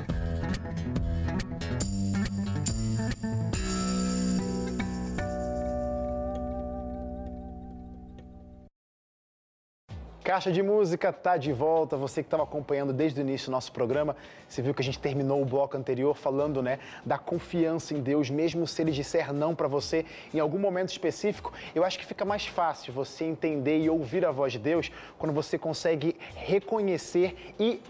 Caixa 10.23 10.53
de 10.53 10.63
Música 10.63 11.13
tá 11.13 11.37
de 11.37 11.53
volta. 11.53 11.97
Você 11.97 12.23
que 12.23 12.29
estava 12.29 12.45
acompanhando 12.45 12.93
desde 12.93 13.21
o 13.21 13.23
início 13.23 13.49
do 13.49 13.51
nosso 13.51 13.73
programa, 13.73 14.15
você 14.49 14.63
viu 14.63 14.73
que 14.73 14.81
a 14.81 14.85
gente 14.85 15.01
terminou 15.01 15.43
o 15.43 15.45
bloco 15.45 15.77
anterior 15.77 16.15
falando, 16.15 16.63
né, 16.63 16.79
da 17.05 17.19
confiança 17.19 17.93
em 17.93 18.01
Deus, 18.01 18.31
mesmo 18.31 18.65
se 18.65 18.81
ele 18.81 18.93
disser 18.93 19.33
não 19.33 19.53
para 19.53 19.67
você 19.67 20.07
em 20.33 20.39
algum 20.39 20.61
momento 20.61 20.91
específico. 20.91 21.53
Eu 21.75 21.83
acho 21.83 21.99
que 21.99 22.07
fica 22.07 22.25
mais 22.25 22.47
fácil 22.47 22.93
você 22.93 23.25
entender 23.25 23.81
e 23.81 23.91
ouvir 23.91 24.25
a 24.25 24.31
voz 24.31 24.53
de 24.53 24.61
Deus 24.61 24.93
quando 25.19 25.33
você 25.33 25.59
consegue 25.59 26.17
reconhecer 26.37 27.55
e 27.59 27.81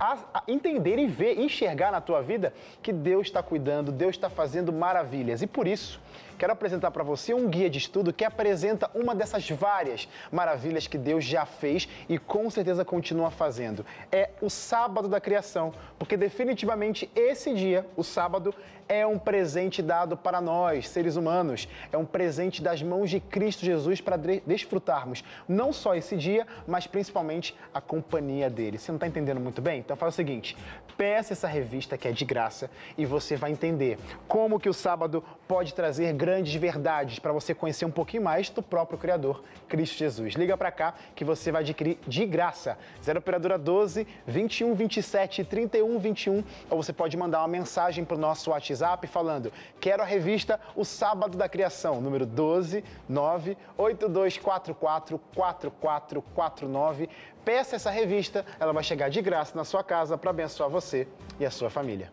entender 0.49 0.99
e 0.99 1.07
ver, 1.07 1.39
enxergar 1.39 1.93
na 1.93 2.01
tua 2.01 2.23
vida 2.23 2.55
que 2.83 2.95
Deus 2.95 3.27
está 3.27 3.43
cuidando, 3.43 3.93
Deus 3.93 4.17
está 4.17 4.31
fazendo 4.31 4.73
maravilhas. 4.73 5.43
E 5.43 5.47
por 5.47 5.67
isso, 5.67 6.01
quero 6.39 6.53
apresentar 6.53 6.91
para 6.91 7.03
você 7.03 7.35
um 7.35 7.49
guia 7.49 7.69
de 7.69 7.79
estudo 7.79 8.13
que 8.13 8.25
apresenta 8.25 8.91
uma 8.95 9.15
dessas 9.15 9.49
várias 9.51 10.09
maravilhas 10.31 10.87
que 10.87 10.99
Deus 10.99 11.25
já 11.25 11.45
fez 11.45 11.89
e 12.09 12.19
com 12.19 12.51
certeza 12.51 12.85
continua 12.85 13.31
fazendo. 13.31 13.85
É 14.11 14.31
o 14.41 14.51
sábado 14.51 15.09
da 15.09 15.21
criação, 15.21 15.73
porque 15.99 16.17
definitivamente 16.17 17.11
esse 17.15 17.55
dia, 17.55 17.87
o 17.97 18.03
sábado, 18.03 18.55
é 18.93 19.07
um 19.07 19.19
presente 19.19 19.81
dado 19.81 20.19
para 20.19 20.39
nós, 20.39 20.87
seres 20.87 21.17
humanos. 21.17 21.67
É 21.91 21.97
um 21.97 22.05
presente 22.05 22.63
das 22.63 22.83
mãos 22.83 23.09
de 23.09 23.21
Cristo 23.21 23.65
Jesus 23.65 24.03
para 24.03 24.19
desfrutarmos 24.19 25.25
não 25.49 25.73
só 25.73 25.95
esse 25.95 26.15
dia, 26.15 26.47
mas 26.67 26.87
principalmente 26.87 27.57
a 27.73 27.81
companhia 27.81 28.51
dele. 28.51 28.77
Você 28.77 28.93
não 28.93 28.97
está 28.97 29.07
entendendo 29.07 29.41
muito 29.41 29.63
bem? 29.63 29.79
Então 29.79 29.97
faz 29.97 30.13
o 30.13 30.17
seguinte: 30.17 30.55
peça 30.95 31.33
essa 31.33 31.49
revista 31.49 31.97
que 31.97 32.07
é 32.07 32.13
de 32.13 32.23
graça 32.27 32.71
e 32.99 33.07
você 33.07 33.35
vai 33.35 33.51
entender 33.51 33.99
como 34.29 34.61
que 34.61 34.69
o 34.69 34.75
sábado 34.75 35.25
pode 35.49 35.73
trazer 35.73 36.13
grandes 36.13 36.55
verdades 36.55 37.19
para 37.19 37.33
você 37.33 37.55
conhecer 37.55 37.87
um 37.87 37.91
pouquinho 37.91 38.23
mais 38.23 38.51
do 38.51 38.63
próprio 38.63 38.99
Criador, 38.99 39.43
Cristo 39.69 39.97
Jesus. 39.97 40.35
Liga 40.35 40.55
para 40.55 40.71
cá 40.71 40.95
que 41.15 41.25
você 41.25 41.51
vai 41.51 41.63
adquirir 41.63 41.99
de 42.07 42.27
graça. 42.27 42.77
0 43.03 43.21
operadora 43.21 43.57
12 43.57 44.07
21 44.27 44.75
27 44.75 45.45
31 45.45 45.99
21 45.99 46.45
ou 46.69 46.83
você 46.83 46.93
pode 46.93 47.17
mandar 47.17 47.39
uma 47.39 47.49
mensagem 47.49 48.05
para 48.05 48.17
o 48.17 48.21
nosso 48.21 48.51
WhatsApp 48.51 48.82
WhatsApp 48.83 49.07
falando: 49.07 49.53
quero 49.81 50.03
a 50.03 50.07
revista 50.07 50.61
O 50.75 50.85
Sábado 50.85 51.39
da 51.39 51.49
Criação, 51.49 52.01
número 52.01 52.27
12 52.27 52.83
98244 53.09 55.21
4449. 55.35 57.09
Peça 57.45 57.77
essa 57.77 57.91
revista, 57.91 58.45
ela 58.59 58.73
vai 58.73 58.83
chegar 58.83 59.09
de 59.09 59.23
graça 59.23 59.57
na 59.57 59.65
sua 59.65 59.85
casa 59.85 60.19
para 60.19 60.31
abençoar 60.31 60.69
você 60.69 61.07
e 61.39 61.47
a 61.47 61.51
sua 61.51 61.71
família. 61.71 62.13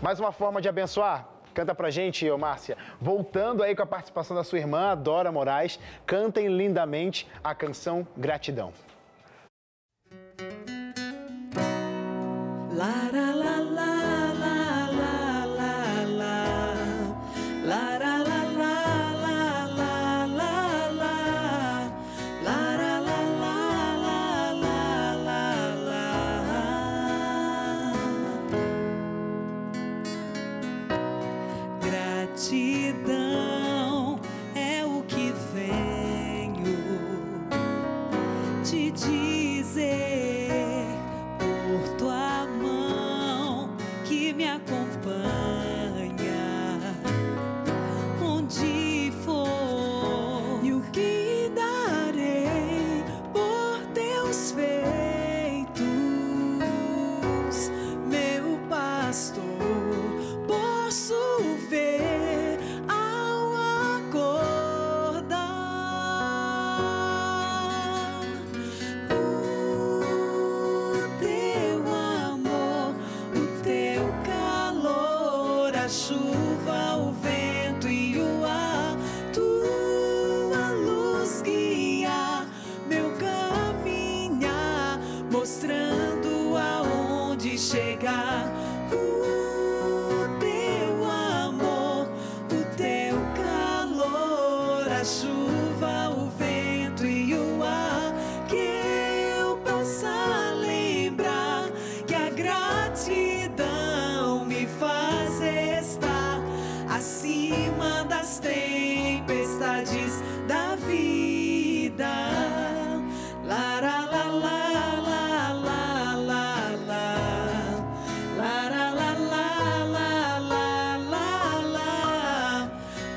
Mais 0.00 0.20
uma 0.20 0.32
forma 0.32 0.60
de 0.60 0.68
abençoar? 0.68 1.28
Canta 1.54 1.74
pra 1.74 1.90
gente, 1.90 2.28
ô 2.30 2.38
Márcia. 2.38 2.76
Voltando 3.00 3.62
aí 3.62 3.74
com 3.74 3.82
a 3.82 3.86
participação 3.86 4.36
da 4.36 4.44
sua 4.44 4.58
irmã, 4.58 4.96
Dora 4.96 5.32
Moraes, 5.32 5.80
cantem 6.06 6.46
lindamente 6.48 7.28
a 7.42 7.54
canção 7.54 8.06
Gratidão. 8.16 8.72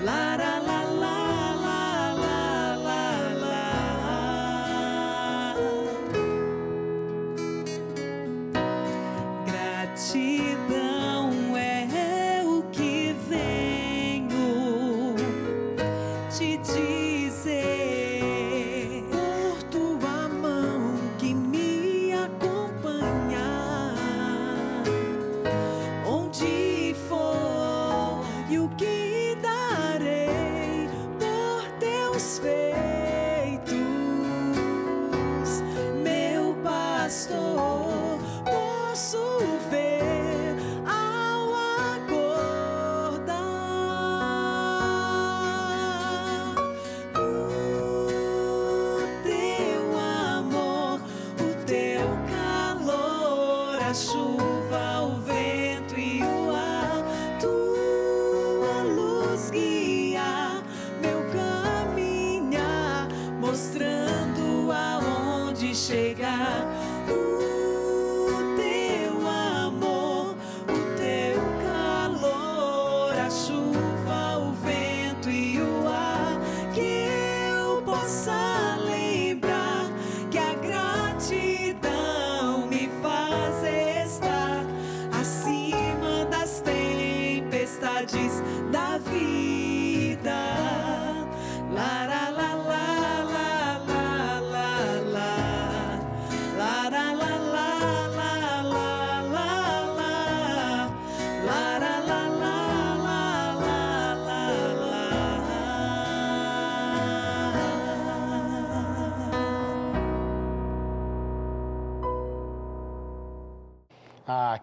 Ah, 0.04 0.51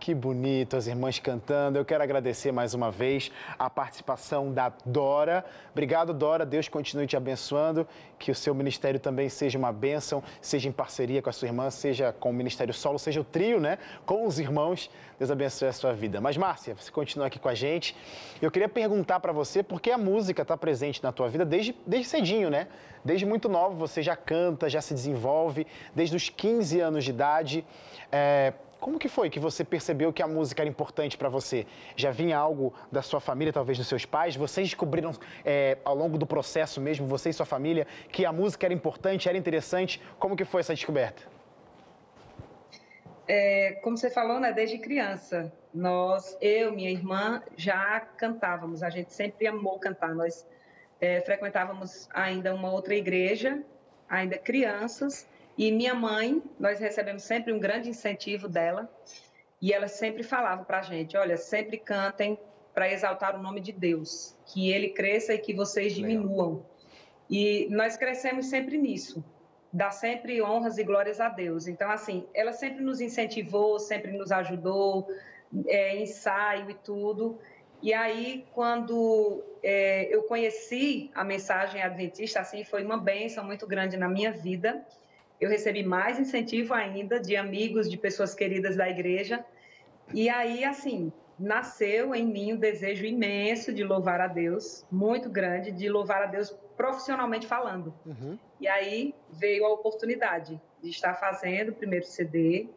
que 0.09 0.15
bonito, 0.15 0.75
as 0.75 0.87
irmãs 0.87 1.19
cantando. 1.19 1.77
Eu 1.77 1.85
quero 1.85 2.03
agradecer 2.03 2.51
mais 2.51 2.73
uma 2.73 2.91
vez 2.91 3.31
a 3.59 3.69
participação 3.69 4.51
da 4.51 4.73
Dora. 4.83 5.45
Obrigado, 5.71 6.15
Dora. 6.15 6.47
Deus 6.47 6.67
continue 6.67 7.07
te 7.07 7.15
abençoando. 7.15 7.87
Que 8.19 8.31
o 8.31 8.35
seu 8.35 8.55
ministério 8.55 8.99
também 8.99 9.29
seja 9.29 9.59
uma 9.59 9.71
bênção, 9.71 10.23
seja 10.41 10.67
em 10.67 10.73
parceria 10.73 11.21
com 11.21 11.29
a 11.29 11.33
sua 11.33 11.47
irmã, 11.49 11.69
seja 11.69 12.11
com 12.11 12.31
o 12.31 12.33
Ministério 12.33 12.73
Solo, 12.73 12.99
seja 12.99 13.21
o 13.21 13.25
trio, 13.25 13.61
né? 13.61 13.77
Com 14.07 14.27
os 14.27 14.39
irmãos. 14.39 14.91
Deus 15.19 15.31
abençoe 15.31 15.69
a 15.69 15.75
sua 15.75 15.93
vida. 15.93 16.23
Mas, 16.23 16.39
Márcia, 16.39 16.75
você 16.75 16.91
continua 16.91 17.27
aqui 17.27 17.39
com 17.39 17.51
a 17.51 17.55
gente. 17.55 17.95
Eu 18.41 18.51
queria 18.51 18.69
perguntar 18.69 19.21
para 19.21 19.31
você 19.31 19.63
por 19.63 19.79
que 19.79 19.91
a 19.91 19.99
música 19.99 20.41
está 20.41 20.57
presente 20.57 21.03
na 21.03 21.13
tua 21.13 21.29
vida 21.29 21.45
desde, 21.45 21.77
desde 21.87 22.09
cedinho, 22.09 22.49
né? 22.49 22.69
Desde 23.05 23.27
muito 23.27 23.47
novo 23.47 23.77
você 23.77 24.03
já 24.03 24.17
canta, 24.17 24.71
já 24.71 24.81
se 24.81 24.95
desenvolve, 24.95 25.67
desde 25.95 26.17
os 26.17 26.31
15 26.31 26.81
anos 26.81 27.05
de 27.05 27.11
idade. 27.11 27.65
É, 28.11 28.55
como 28.81 28.99
que 28.99 29.09
foi 29.09 29.29
que 29.29 29.41
você 29.41 29.65
percebeu 29.65 30.13
que 30.13 30.23
a 30.23 30.27
música 30.27 30.63
era 30.63 30.71
importante 30.71 31.17
para 31.17 31.29
você? 31.29 31.67
Já 31.97 32.11
vinha 32.11 32.39
algo 32.39 32.73
da 32.91 33.03
sua 33.03 33.21
família, 33.21 33.53
talvez 33.53 33.77
dos 33.77 33.87
seus 33.87 34.05
pais? 34.05 34.37
Vocês 34.37 34.69
descobriram 34.69 35.13
é, 35.45 35.79
ao 35.85 35.95
longo 35.95 36.17
do 36.17 36.27
processo 36.27 36.81
mesmo, 36.81 37.07
você 37.07 37.31
e 37.31 37.33
sua 37.33 37.47
família, 37.47 37.87
que 38.11 38.25
a 38.25 38.33
música 38.33 38.67
era 38.67 38.75
importante, 38.75 39.29
era 39.29 39.37
interessante? 39.37 40.01
Como 40.19 40.37
que 40.37 40.45
foi 40.45 40.61
essa 40.61 40.75
descoberta? 40.75 41.23
É, 43.27 43.73
como 43.83 43.97
você 43.97 44.09
falou, 44.09 44.41
né, 44.41 44.53
desde 44.53 44.79
criança, 44.79 45.53
nós, 45.75 46.37
eu, 46.41 46.73
minha 46.73 46.91
irmã, 46.91 47.43
já 47.57 48.01
cantávamos. 48.17 48.83
A 48.83 48.89
gente 48.89 49.13
sempre 49.13 49.47
amou 49.47 49.79
cantar. 49.79 50.15
Nós 50.15 50.47
é, 51.01 51.21
frequentávamos 51.21 52.09
ainda 52.15 52.55
uma 52.55 52.71
outra 52.71 52.95
igreja, 52.95 53.63
ainda 54.09 54.39
crianças, 54.39 55.29
e 55.59 55.73
minha 55.73 55.95
mãe, 55.95 56.41
nós 56.59 56.79
recebemos 56.79 57.25
sempre 57.25 57.53
um 57.53 57.59
grande 57.59 57.91
incentivo 57.91 58.49
dela, 58.49 58.89
e 59.61 59.73
ela 59.73 59.89
sempre 59.89 60.23
falava 60.23 60.65
para 60.65 60.79
a 60.79 60.83
gente: 60.83 61.17
olha, 61.17 61.37
sempre 61.37 61.77
cantem 61.77 62.39
para 62.73 62.93
exaltar 62.93 63.35
o 63.37 63.43
nome 63.43 63.61
de 63.61 63.73
Deus, 63.73 64.37
que 64.47 64.71
ele 64.71 64.91
cresça 64.91 65.35
e 65.35 65.39
que 65.39 65.53
vocês 65.53 65.93
diminuam. 65.93 66.65
E 67.29 67.67
nós 67.71 67.97
crescemos 67.97 68.47
sempre 68.47 68.79
nisso. 68.79 69.25
dar 69.73 69.91
sempre 69.91 70.41
honras 70.41 70.79
e 70.79 70.85
glórias 70.85 71.21
a 71.21 71.29
Deus. 71.29 71.67
Então, 71.67 71.91
assim, 71.91 72.27
ela 72.33 72.53
sempre 72.53 72.83
nos 72.83 73.01
incentivou, 73.01 73.79
sempre 73.79 74.13
nos 74.13 74.33
ajudou, 74.33 75.09
é, 75.67 75.97
ensaio 76.01 76.71
e 76.71 76.75
tudo. 76.75 77.39
E 77.83 77.93
aí, 77.93 78.47
quando 78.55 79.43
é, 79.63 80.09
eu 80.15 80.23
conheci 80.25 81.11
a 81.15 81.23
mensagem 81.23 81.83
adventista, 81.83 82.41
assim, 82.41 82.65
foi 82.65 82.85
uma 82.85 82.97
bênção 82.97 83.45
muito 83.45 83.67
grande 83.67 83.97
na 83.97 84.09
minha 84.09 84.33
vida. 84.33 84.85
Eu 85.41 85.49
recebi 85.49 85.83
mais 85.83 86.19
incentivo 86.19 86.75
ainda 86.75 87.21
de 87.21 87.37
amigos, 87.37 87.91
de 87.91 87.97
pessoas 87.97 88.35
queridas 88.35 88.77
da 88.77 88.89
igreja. 88.89 89.45
E 90.13 90.29
aí, 90.29 90.65
assim, 90.65 91.13
nasceu 91.39 92.15
em 92.15 92.27
mim 92.27 92.55
um 92.55 92.57
desejo 92.57 93.05
imenso 93.05 93.73
de 93.73 93.85
louvar 93.85 94.21
a 94.21 94.27
Deus, 94.27 94.85
muito 94.91 95.31
grande, 95.31 95.71
de 95.71 95.89
louvar 95.89 96.23
a 96.23 96.27
Deus 96.27 96.51
profissionalmente 96.77 97.47
falando. 97.47 97.95
Uhum. 98.05 98.39
E 98.61 98.67
aí 98.67 99.15
veio 99.31 99.65
a 99.65 99.73
oportunidade 99.73 100.61
de 100.83 100.91
estar 100.91 101.15
fazendo 101.15 101.71
o 101.71 101.75
primeiro 101.75 102.07
CD, 102.07 102.69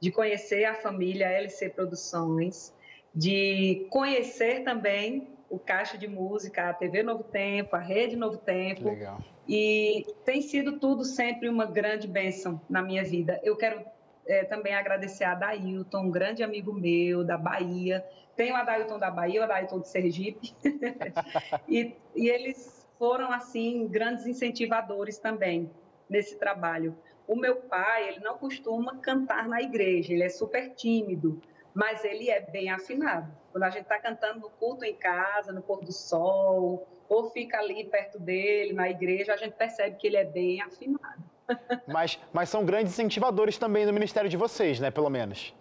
de 0.00 0.12
conhecer 0.12 0.64
a 0.64 0.74
família 0.74 1.26
LC 1.26 1.70
Produções, 1.70 2.72
de 3.14 3.86
conhecer 3.90 4.62
também 4.62 5.35
o 5.48 5.58
Caixa 5.58 5.96
de 5.96 6.08
Música, 6.08 6.70
a 6.70 6.74
TV 6.74 7.02
Novo 7.02 7.24
Tempo, 7.24 7.76
a 7.76 7.78
Rede 7.78 8.16
Novo 8.16 8.38
Tempo. 8.38 8.84
Legal. 8.84 9.18
E 9.48 10.04
tem 10.24 10.42
sido 10.42 10.78
tudo 10.78 11.04
sempre 11.04 11.48
uma 11.48 11.66
grande 11.66 12.08
bênção 12.08 12.60
na 12.68 12.82
minha 12.82 13.04
vida. 13.04 13.40
Eu 13.44 13.56
quero 13.56 13.84
é, 14.26 14.44
também 14.44 14.74
agradecer 14.74 15.24
a 15.24 15.34
Dailton, 15.34 16.00
um 16.00 16.10
grande 16.10 16.42
amigo 16.42 16.72
meu 16.72 17.22
da 17.22 17.38
Bahia. 17.38 18.04
Tem 18.34 18.52
o 18.52 18.56
Adailton 18.56 18.98
da 18.98 19.10
Bahia, 19.10 19.40
o 19.40 19.44
Adailton 19.44 19.80
de 19.80 19.88
Sergipe. 19.88 20.54
e, 21.68 21.94
e 22.14 22.28
eles 22.28 22.86
foram, 22.98 23.30
assim, 23.30 23.86
grandes 23.86 24.26
incentivadores 24.26 25.18
também 25.18 25.70
nesse 26.10 26.36
trabalho. 26.36 26.96
O 27.26 27.36
meu 27.36 27.56
pai, 27.56 28.08
ele 28.08 28.20
não 28.20 28.36
costuma 28.36 28.96
cantar 28.98 29.48
na 29.48 29.62
igreja, 29.62 30.12
ele 30.12 30.22
é 30.22 30.28
super 30.28 30.74
tímido 30.74 31.40
mas 31.76 32.02
ele 32.06 32.30
é 32.30 32.40
bem 32.40 32.70
afinado. 32.70 33.30
Quando 33.56 33.62
a 33.62 33.70
gente 33.70 33.84
está 33.84 33.98
cantando 33.98 34.40
no 34.40 34.50
culto 34.50 34.84
em 34.84 34.94
casa, 34.94 35.50
no 35.50 35.62
pôr 35.62 35.82
do 35.82 35.90
sol, 35.90 36.86
ou 37.08 37.30
fica 37.30 37.56
ali 37.56 37.84
perto 37.84 38.18
dele, 38.18 38.74
na 38.74 38.90
igreja, 38.90 39.32
a 39.32 39.36
gente 39.38 39.54
percebe 39.54 39.96
que 39.96 40.06
ele 40.06 40.18
é 40.18 40.26
bem 40.26 40.60
afinado. 40.60 41.24
mas, 41.88 42.20
mas 42.34 42.50
são 42.50 42.66
grandes 42.66 42.92
incentivadores 42.92 43.56
também 43.56 43.86
no 43.86 43.94
ministério 43.94 44.28
de 44.28 44.36
vocês, 44.36 44.78
né? 44.78 44.90
Pelo 44.90 45.08
menos. 45.08 45.54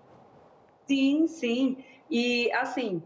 Sim, 0.85 1.25
sim. 1.29 1.85
E, 2.11 2.51
assim, 2.51 3.01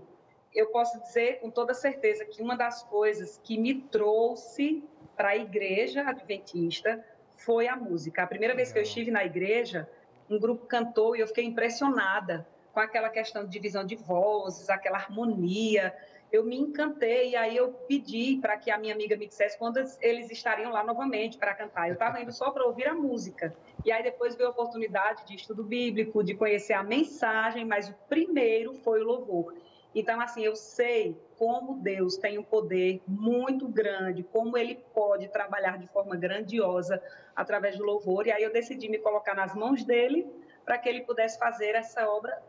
eu 0.56 0.72
posso 0.72 1.00
dizer 1.04 1.40
com 1.40 1.52
toda 1.52 1.76
certeza 1.76 2.26
que 2.26 2.42
uma 2.42 2.58
das 2.58 2.82
coisas 2.82 3.40
que 3.44 3.60
me 3.60 3.76
trouxe 3.76 4.84
para 5.16 5.30
a 5.30 5.38
igreja 5.38 6.02
adventista 6.02 7.06
foi 7.36 7.68
a 7.68 7.76
música. 7.76 8.24
A 8.24 8.28
primeira 8.28 8.56
vez 8.56 8.72
que 8.72 8.80
eu 8.80 8.84
estive 8.84 9.12
na 9.12 9.24
igreja, 9.24 9.88
um 10.28 10.40
grupo 10.40 10.66
cantou 10.66 11.16
e 11.16 11.20
eu 11.20 11.28
fiquei 11.28 11.46
impressionada 11.46 12.48
com 12.74 12.80
aquela 12.80 13.10
questão 13.10 13.44
de 13.44 13.50
divisão 13.50 13.84
de 13.84 13.96
vozes, 13.96 14.70
aquela 14.70 14.98
harmonia. 14.98 15.94
Eu 16.32 16.44
me 16.44 16.56
encantei 16.58 17.32
e 17.32 17.36
aí 17.36 17.58
eu 17.58 17.74
pedi 17.88 18.38
para 18.40 18.56
que 18.56 18.70
a 18.70 18.78
minha 18.78 18.94
amiga 18.94 19.18
me 19.18 19.26
dissesse 19.26 19.58
quando 19.58 19.78
eles 20.00 20.30
estariam 20.30 20.72
lá 20.72 20.84
novamente 20.84 21.38
para 21.38 21.56
cantar. 21.56 21.88
Eu 21.88 21.94
estava 21.94 22.22
indo 22.22 22.32
só 22.32 22.52
para 22.52 22.66
ouvir 22.66 22.88
a 22.88 22.94
música. 22.94 23.56
E 23.84 23.92
aí 23.92 24.04
depois 24.04 24.36
veio 24.36 24.50
a 24.50 24.52
oportunidade 24.52 25.26
de 25.26 25.36
estudo 25.36 25.64
bíblico, 25.64 26.24
de 26.24 26.36
conhecer 26.36 26.74
a 26.74 26.84
mensagem, 26.84 27.66
mas 27.66 27.90
o 27.90 27.94
primeiro 28.08 28.76
foi 28.76 29.02
o 29.02 29.06
louvor. 29.06 29.56
Então, 29.94 30.22
assim, 30.22 30.44
eu 30.44 30.56
sei 30.56 31.20
como 31.38 31.82
Deus 31.82 32.16
tem 32.18 32.38
um 32.38 32.44
poder 32.44 33.02
muito 33.08 33.68
grande, 33.68 34.22
como 34.22 34.56
Ele 34.56 34.76
pode 34.94 35.28
trabalhar 35.30 35.80
de 35.80 35.88
forma 35.88 36.16
grandiosa 36.16 37.02
através 37.36 37.78
do 37.78 37.84
louvor. 37.84 38.28
E 38.28 38.32
aí 38.32 38.44
eu 38.44 38.54
decidi 38.54 38.88
me 38.88 39.00
colocar 39.00 39.34
nas 39.34 39.56
mãos 39.56 39.84
dele 39.84 40.28
para 40.64 40.78
que 40.78 40.88
Ele 40.88 41.02
pudesse 41.02 41.40
fazer 41.40 41.74
essa 41.74 42.08
obra 42.08 42.40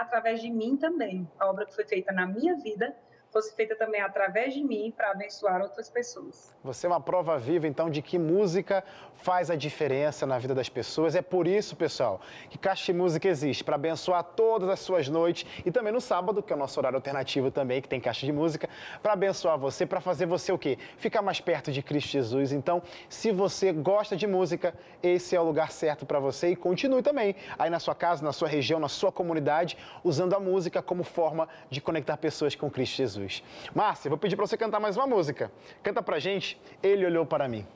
através 0.00 0.40
de 0.40 0.50
mim 0.50 0.76
também. 0.76 1.28
A 1.38 1.48
obra 1.48 1.66
que 1.66 1.74
foi 1.74 1.84
feita 1.84 2.12
na 2.12 2.26
minha 2.26 2.56
vida 2.56 2.94
fosse 3.36 3.54
feita 3.54 3.76
também 3.76 4.00
através 4.00 4.54
de 4.54 4.64
mim 4.64 4.90
para 4.96 5.10
abençoar 5.10 5.60
outras 5.60 5.90
pessoas. 5.90 6.54
Você 6.64 6.86
é 6.86 6.88
uma 6.88 7.00
prova 7.00 7.38
viva, 7.38 7.66
então, 7.66 7.90
de 7.90 8.00
que 8.00 8.18
música 8.18 8.82
faz 9.16 9.50
a 9.50 9.54
diferença 9.54 10.26
na 10.26 10.38
vida 10.38 10.54
das 10.54 10.70
pessoas. 10.70 11.14
É 11.14 11.20
por 11.20 11.46
isso, 11.46 11.76
pessoal, 11.76 12.18
que 12.48 12.56
Caixa 12.56 12.92
de 12.92 12.98
Música 12.98 13.28
existe, 13.28 13.62
para 13.62 13.74
abençoar 13.74 14.24
todas 14.24 14.70
as 14.70 14.80
suas 14.80 15.06
noites 15.08 15.46
e 15.66 15.70
também 15.70 15.92
no 15.92 16.00
sábado, 16.00 16.42
que 16.42 16.50
é 16.50 16.56
o 16.56 16.58
nosso 16.58 16.80
horário 16.80 16.96
alternativo 16.96 17.50
também, 17.50 17.82
que 17.82 17.88
tem 17.88 18.00
Caixa 18.00 18.24
de 18.24 18.32
Música, 18.32 18.70
para 19.02 19.12
abençoar 19.12 19.58
você, 19.58 19.84
para 19.84 20.00
fazer 20.00 20.24
você 20.24 20.50
o 20.50 20.58
quê? 20.58 20.78
Ficar 20.96 21.20
mais 21.20 21.38
perto 21.38 21.70
de 21.70 21.82
Cristo 21.82 22.08
Jesus. 22.08 22.52
Então, 22.52 22.82
se 23.06 23.30
você 23.30 23.70
gosta 23.70 24.16
de 24.16 24.26
música, 24.26 24.72
esse 25.02 25.36
é 25.36 25.40
o 25.40 25.44
lugar 25.44 25.70
certo 25.70 26.06
para 26.06 26.18
você 26.18 26.48
e 26.52 26.56
continue 26.56 27.02
também 27.02 27.36
aí 27.58 27.68
na 27.68 27.78
sua 27.78 27.94
casa, 27.94 28.24
na 28.24 28.32
sua 28.32 28.48
região, 28.48 28.80
na 28.80 28.88
sua 28.88 29.12
comunidade, 29.12 29.76
usando 30.02 30.32
a 30.34 30.40
música 30.40 30.80
como 30.80 31.04
forma 31.04 31.46
de 31.68 31.82
conectar 31.82 32.16
pessoas 32.16 32.54
com 32.54 32.70
Cristo 32.70 32.96
Jesus. 32.96 33.25
Márcia, 33.74 34.08
vou 34.08 34.18
pedir 34.18 34.36
para 34.36 34.46
você 34.46 34.56
cantar 34.56 34.80
mais 34.80 34.96
uma 34.96 35.06
música. 35.06 35.50
Canta 35.82 36.02
pra 36.02 36.18
gente, 36.18 36.60
Ele 36.82 37.04
Olhou 37.06 37.26
para 37.26 37.48
Mim. 37.48 37.66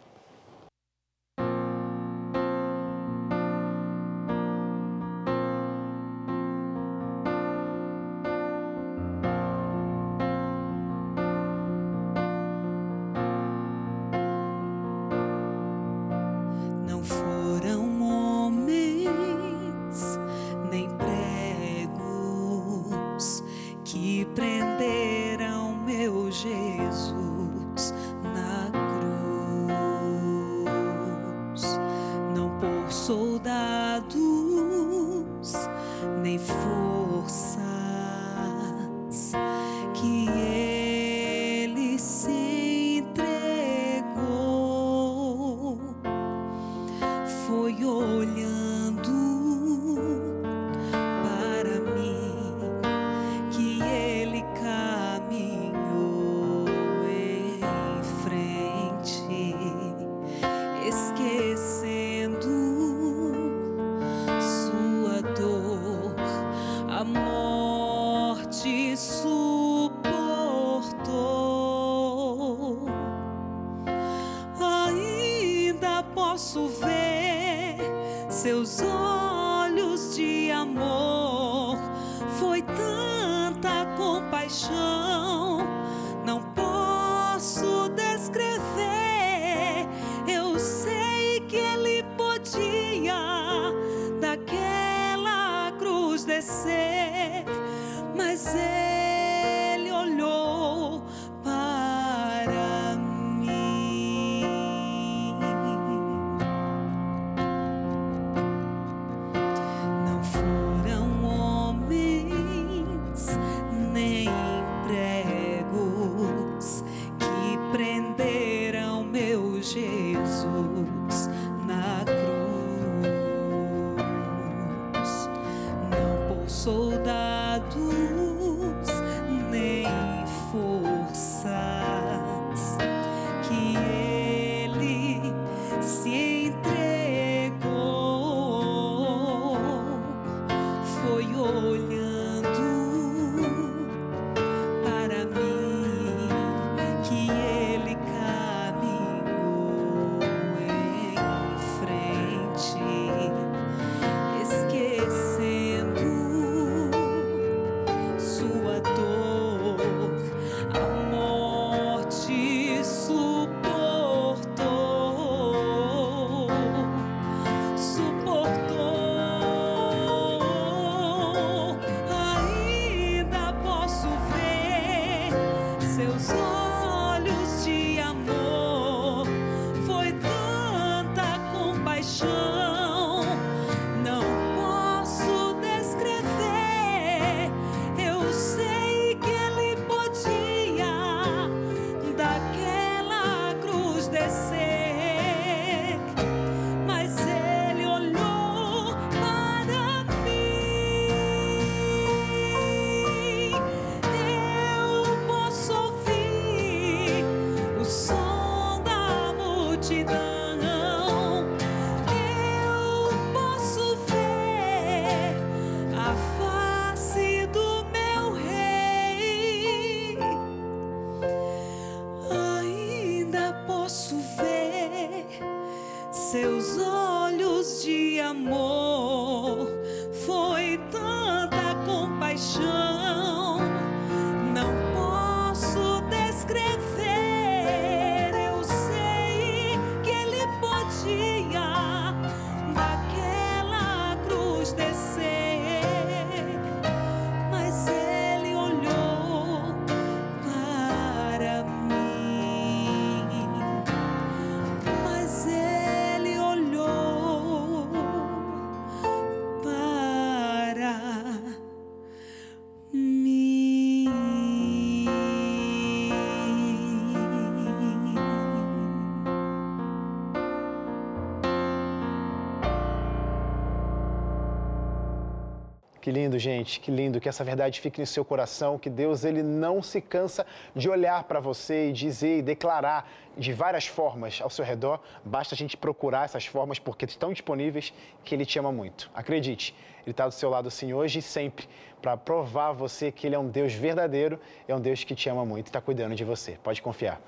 Que 276.10 276.14
lindo, 276.14 276.40
gente, 276.40 276.80
que 276.80 276.90
lindo. 276.90 277.20
Que 277.20 277.28
essa 277.28 277.44
verdade 277.44 277.80
fique 277.80 278.00
no 278.00 278.06
seu 278.06 278.24
coração, 278.24 278.76
que 278.76 278.90
Deus 278.90 279.24
ele 279.24 279.44
não 279.44 279.80
se 279.80 280.00
cansa 280.00 280.44
de 280.74 280.90
olhar 280.90 281.22
para 281.22 281.38
você 281.38 281.90
e 281.90 281.92
dizer 281.92 282.38
e 282.38 282.42
declarar 282.42 283.08
de 283.36 283.52
várias 283.52 283.86
formas 283.86 284.40
ao 284.40 284.50
seu 284.50 284.64
redor. 284.64 285.00
Basta 285.24 285.54
a 285.54 285.58
gente 285.58 285.76
procurar 285.76 286.24
essas 286.24 286.46
formas 286.46 286.78
porque 286.78 287.04
estão 287.04 287.32
disponíveis 287.32 287.92
que 288.24 288.34
ele 288.34 288.44
te 288.44 288.58
ama 288.58 288.72
muito. 288.72 289.10
Acredite, 289.14 289.74
ele 290.02 290.12
está 290.12 290.26
do 290.26 290.32
seu 290.32 290.50
lado 290.50 290.68
assim 290.68 290.92
hoje 290.92 291.18
e 291.18 291.22
sempre 291.22 291.68
para 292.00 292.16
provar 292.16 292.68
a 292.68 292.72
você 292.72 293.12
que 293.12 293.26
ele 293.26 293.34
é 293.34 293.38
um 293.38 293.48
Deus 293.48 293.74
verdadeiro, 293.74 294.40
é 294.66 294.74
um 294.74 294.80
Deus 294.80 295.04
que 295.04 295.14
te 295.14 295.28
ama 295.28 295.44
muito 295.44 295.66
e 295.66 295.68
está 295.68 295.80
cuidando 295.80 296.14
de 296.14 296.24
você. 296.24 296.58
Pode 296.62 296.80
confiar. 296.80 297.20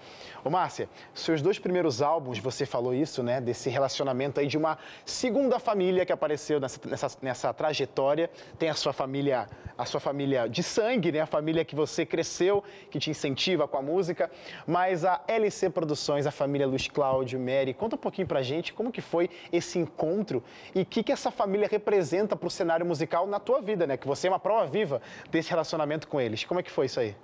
Ô 0.44 0.50
Márcia, 0.50 0.88
seus 1.14 1.40
dois 1.40 1.58
primeiros 1.58 2.02
álbuns, 2.02 2.38
você 2.38 2.66
falou 2.66 2.94
isso, 2.94 3.22
né? 3.22 3.40
Desse 3.40 3.70
relacionamento 3.70 4.40
aí 4.40 4.46
de 4.46 4.56
uma 4.56 4.78
segunda 5.04 5.58
família 5.58 6.04
que 6.04 6.12
apareceu 6.12 6.58
nessa, 6.58 6.80
nessa, 6.88 7.18
nessa 7.20 7.54
trajetória. 7.54 8.30
Tem 8.58 8.68
a 8.68 8.74
sua 8.74 8.92
família, 8.92 9.48
a 9.76 9.84
sua 9.84 10.00
família 10.00 10.48
de 10.48 10.62
sangue, 10.62 11.12
né? 11.12 11.20
A 11.20 11.26
família 11.26 11.64
que 11.64 11.76
você 11.76 12.04
cresceu, 12.04 12.64
que 12.90 12.98
te 12.98 13.10
incentiva 13.10 13.68
com 13.68 13.76
a 13.76 13.82
música. 13.82 14.30
Mas 14.66 15.04
a 15.04 15.20
LC 15.28 15.70
Produções, 15.70 15.91
a 16.26 16.31
família 16.31 16.66
Luiz 16.66 16.88
Cláudio, 16.88 17.38
Mary, 17.38 17.74
conta 17.74 17.96
um 17.96 17.98
pouquinho 17.98 18.26
pra 18.26 18.42
gente 18.42 18.72
como 18.72 18.92
que 18.92 19.00
foi 19.00 19.28
esse 19.52 19.78
encontro 19.78 20.42
e 20.74 20.83
o 20.83 20.87
que, 20.87 21.02
que 21.02 21.12
essa 21.12 21.31
família 21.31 21.68
representa 21.68 22.37
para 22.37 22.46
o 22.46 22.50
cenário 22.50 22.85
musical 22.85 23.26
na 23.26 23.38
tua 23.38 23.61
vida, 23.61 23.87
né? 23.87 23.96
Que 23.96 24.07
você 24.07 24.26
é 24.26 24.31
uma 24.31 24.38
prova 24.38 24.66
viva 24.66 25.00
desse 25.31 25.50
relacionamento 25.50 26.09
com 26.09 26.20
eles. 26.20 26.44
Como 26.44 26.61
é 26.61 26.62
que 26.62 26.70
foi 26.70 26.87
isso 26.87 27.00
aí? 27.00 27.16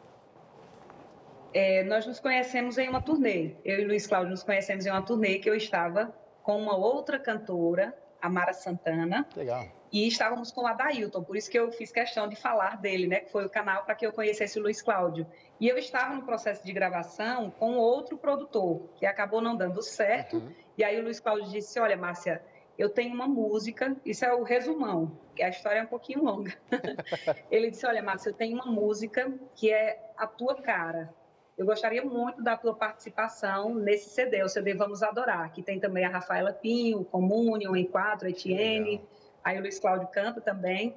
É, 1.52 1.82
nós 1.84 2.06
nos 2.06 2.20
conhecemos 2.20 2.76
em 2.78 2.88
uma 2.88 3.00
turnê. 3.00 3.52
Eu 3.64 3.80
e 3.80 3.84
Luiz 3.84 4.06
Cláudio 4.06 4.30
nos 4.30 4.42
conhecemos 4.42 4.84
em 4.86 4.90
uma 4.90 5.02
turnê 5.02 5.38
que 5.38 5.48
eu 5.48 5.54
estava 5.54 6.14
com 6.42 6.56
uma 6.56 6.76
outra 6.76 7.18
cantora, 7.18 7.94
a 8.20 8.28
Mara 8.28 8.52
Santana. 8.52 9.26
Legal. 9.36 9.66
E 9.90 10.06
estávamos 10.06 10.52
com 10.52 10.62
o 10.62 10.66
Adailton, 10.66 11.22
por 11.22 11.36
isso 11.36 11.50
que 11.50 11.58
eu 11.58 11.72
fiz 11.72 11.90
questão 11.90 12.28
de 12.28 12.36
falar 12.36 12.76
dele, 12.76 13.06
né? 13.06 13.20
Que 13.20 13.32
foi 13.32 13.46
o 13.46 13.50
canal 13.50 13.84
para 13.84 13.94
que 13.94 14.06
eu 14.06 14.12
conhecesse 14.12 14.58
o 14.58 14.62
Luiz 14.62 14.82
Cláudio. 14.82 15.26
E 15.58 15.66
eu 15.66 15.78
estava 15.78 16.14
no 16.14 16.22
processo 16.22 16.64
de 16.64 16.72
gravação 16.72 17.50
com 17.50 17.76
outro 17.76 18.18
produtor, 18.18 18.82
que 18.96 19.06
acabou 19.06 19.40
não 19.40 19.56
dando 19.56 19.82
certo. 19.82 20.36
Uhum. 20.36 20.52
E 20.76 20.84
aí 20.84 21.00
o 21.00 21.02
Luiz 21.02 21.20
Cláudio 21.20 21.50
disse: 21.50 21.80
Olha, 21.80 21.96
Márcia, 21.96 22.42
eu 22.76 22.90
tenho 22.90 23.14
uma 23.14 23.26
música, 23.26 23.96
isso 24.04 24.24
é 24.24 24.32
o 24.32 24.42
resumão, 24.42 25.18
que 25.34 25.42
a 25.42 25.48
história 25.48 25.80
é 25.80 25.82
um 25.82 25.86
pouquinho 25.86 26.22
longa. 26.22 26.54
Ele 27.50 27.70
disse: 27.70 27.86
Olha, 27.86 28.02
Márcia, 28.02 28.28
eu 28.28 28.34
tenho 28.34 28.56
uma 28.56 28.66
música 28.66 29.32
que 29.54 29.72
é 29.72 29.98
a 30.18 30.26
tua 30.26 30.54
cara. 30.56 31.12
Eu 31.58 31.66
gostaria 31.66 32.04
muito 32.04 32.40
da 32.40 32.56
tua 32.56 32.72
participação 32.72 33.74
nesse 33.74 34.10
CD, 34.10 34.44
o 34.44 34.48
CD 34.48 34.74
Vamos 34.74 35.02
Adorar, 35.02 35.52
que 35.52 35.60
tem 35.60 35.80
também 35.80 36.04
a 36.04 36.08
Rafaela 36.08 36.52
Pinho, 36.52 37.04
Comunion, 37.04 37.74
em 37.74 37.84
quatro, 37.84 38.28
Etienne. 38.28 38.92
Legal. 38.92 39.08
aí 39.42 39.58
o 39.58 39.62
Luiz 39.62 39.80
Cláudio 39.80 40.06
canta 40.06 40.40
também, 40.40 40.94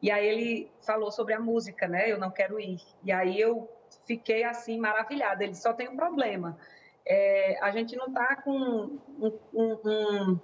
e 0.00 0.12
aí 0.12 0.24
ele 0.24 0.70
falou 0.82 1.10
sobre 1.10 1.34
a 1.34 1.40
música, 1.40 1.88
né, 1.88 2.10
Eu 2.10 2.16
Não 2.16 2.30
Quero 2.30 2.60
Ir, 2.60 2.80
e 3.02 3.10
aí 3.10 3.40
eu 3.40 3.68
fiquei 4.06 4.44
assim 4.44 4.78
maravilhada, 4.78 5.42
ele 5.42 5.56
só 5.56 5.72
tem 5.72 5.88
um 5.88 5.96
problema, 5.96 6.56
é, 7.04 7.58
a 7.60 7.72
gente 7.72 7.96
não 7.96 8.06
está 8.06 8.36
com 8.36 8.52
um, 8.52 8.98
um, 9.20 9.78
um, 9.84 10.40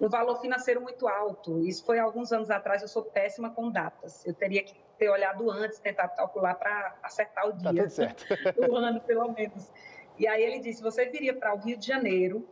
um, 0.00 0.08
valor 0.08 0.40
financeiro 0.40 0.80
muito 0.80 1.06
alto, 1.06 1.60
isso 1.60 1.84
foi 1.84 1.98
alguns 2.00 2.32
anos 2.32 2.50
atrás, 2.50 2.82
eu 2.82 2.88
sou 2.88 3.04
péssima 3.04 3.50
com 3.50 3.70
datas, 3.70 4.26
eu 4.26 4.34
teria 4.34 4.64
que 4.64 4.74
ter 5.02 5.10
olhado 5.10 5.50
antes, 5.50 5.80
tentar 5.80 6.08
calcular 6.08 6.54
para 6.54 6.96
acertar 7.02 7.48
o 7.48 7.52
dia, 7.52 7.72
tá 7.72 7.82
tudo 7.82 7.90
certo. 7.90 8.24
o 8.70 8.76
ano 8.76 9.00
pelo 9.00 9.32
menos, 9.32 9.70
e 10.18 10.28
aí 10.28 10.42
ele 10.42 10.60
disse, 10.60 10.82
você 10.82 11.06
viria 11.06 11.34
para 11.34 11.54
o 11.54 11.58
Rio 11.58 11.76
de 11.76 11.86
Janeiro 11.86 12.48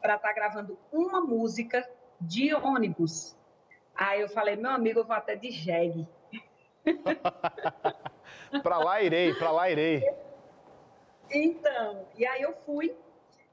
para 0.00 0.14
estar 0.14 0.28
tá 0.28 0.34
gravando 0.34 0.78
uma 0.90 1.20
música 1.20 1.86
de 2.20 2.54
ônibus, 2.54 3.36
Aí 3.94 4.20
eu 4.20 4.28
falei, 4.28 4.56
meu 4.56 4.70
amigo, 4.70 5.00
eu 5.00 5.04
vou 5.04 5.14
até 5.14 5.36
de 5.36 5.50
jegue. 5.50 6.08
para 8.62 8.78
lá 8.78 9.02
irei, 9.02 9.34
para 9.34 9.50
lá 9.50 9.70
irei. 9.70 10.02
Então, 11.30 12.06
e 12.16 12.26
aí 12.26 12.42
eu 12.42 12.54
fui. 12.64 12.96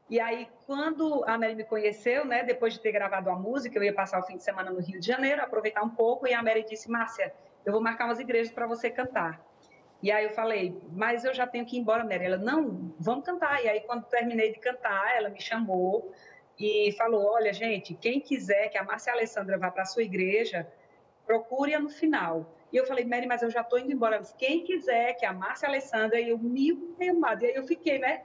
E 0.10 0.20
aí, 0.20 0.50
quando 0.66 1.24
a 1.26 1.38
Mary 1.38 1.54
me 1.54 1.64
conheceu, 1.64 2.26
né, 2.26 2.44
depois 2.44 2.74
de 2.74 2.80
ter 2.80 2.92
gravado 2.92 3.30
a 3.30 3.36
música, 3.36 3.78
eu 3.78 3.84
ia 3.84 3.94
passar 3.94 4.20
o 4.20 4.24
fim 4.24 4.38
de 4.38 4.44
semana 4.44 4.72
no 4.72 4.80
Rio 4.80 5.00
de 5.00 5.06
Janeiro, 5.06 5.42
aproveitar 5.42 5.84
um 5.84 5.90
pouco, 5.90 6.28
e 6.28 6.34
a 6.34 6.42
Mary 6.42 6.66
disse, 6.68 6.90
Márcia, 6.90 7.32
eu 7.70 7.74
vou 7.74 7.82
marcar 7.82 8.06
umas 8.06 8.20
igrejas 8.20 8.52
para 8.52 8.68
você 8.68 8.90
cantar. 8.90 9.40
E 10.02 10.12
aí 10.12 10.26
eu 10.26 10.32
falei, 10.32 10.82
mas 10.92 11.24
eu 11.24 11.34
já 11.34 11.46
tenho 11.46 11.66
que 11.66 11.76
ir 11.76 11.80
embora, 11.80 12.04
Mary. 12.04 12.26
Ela, 12.26 12.38
não, 12.38 12.94
vamos 13.00 13.26
cantar. 13.26 13.64
E 13.64 13.70
aí, 13.70 13.82
quando 13.82 14.06
terminei 14.06 14.52
de 14.52 14.60
cantar, 14.60 15.16
ela 15.16 15.30
me 15.30 15.42
chamou, 15.42 16.14
e 16.60 16.92
falou: 16.94 17.26
olha, 17.26 17.54
gente, 17.54 17.94
quem 17.94 18.20
quiser 18.20 18.70
que 18.70 18.78
a 18.78 18.84
Márcia 18.84 19.14
Alessandra 19.14 19.58
vá 19.58 19.72
para 19.72 19.84
a 19.84 19.86
sua 19.86 20.04
igreja, 20.04 20.68
procure-a 21.26 21.80
no 21.80 21.90
final. 21.90 22.54
E 22.72 22.78
eu 22.78 22.86
falei, 22.86 23.06
Mary, 23.06 23.26
mas 23.26 23.42
eu 23.42 23.50
já 23.50 23.62
estou 23.62 23.80
indo 23.80 23.92
embora. 23.92 24.16
Ela 24.16 24.24
disse, 24.24 24.36
quem 24.36 24.64
quiser 24.64 25.14
que 25.14 25.26
a 25.26 25.34
Márcia 25.34 25.68
Alessandra, 25.68 26.20
e 26.20 26.30
eu, 26.30 26.38
meu, 26.38 26.96
meu 27.00 27.16
amado. 27.16 27.44
E 27.44 27.48
aí 27.48 27.56
eu 27.56 27.64
fiquei, 27.66 27.98
né? 27.98 28.24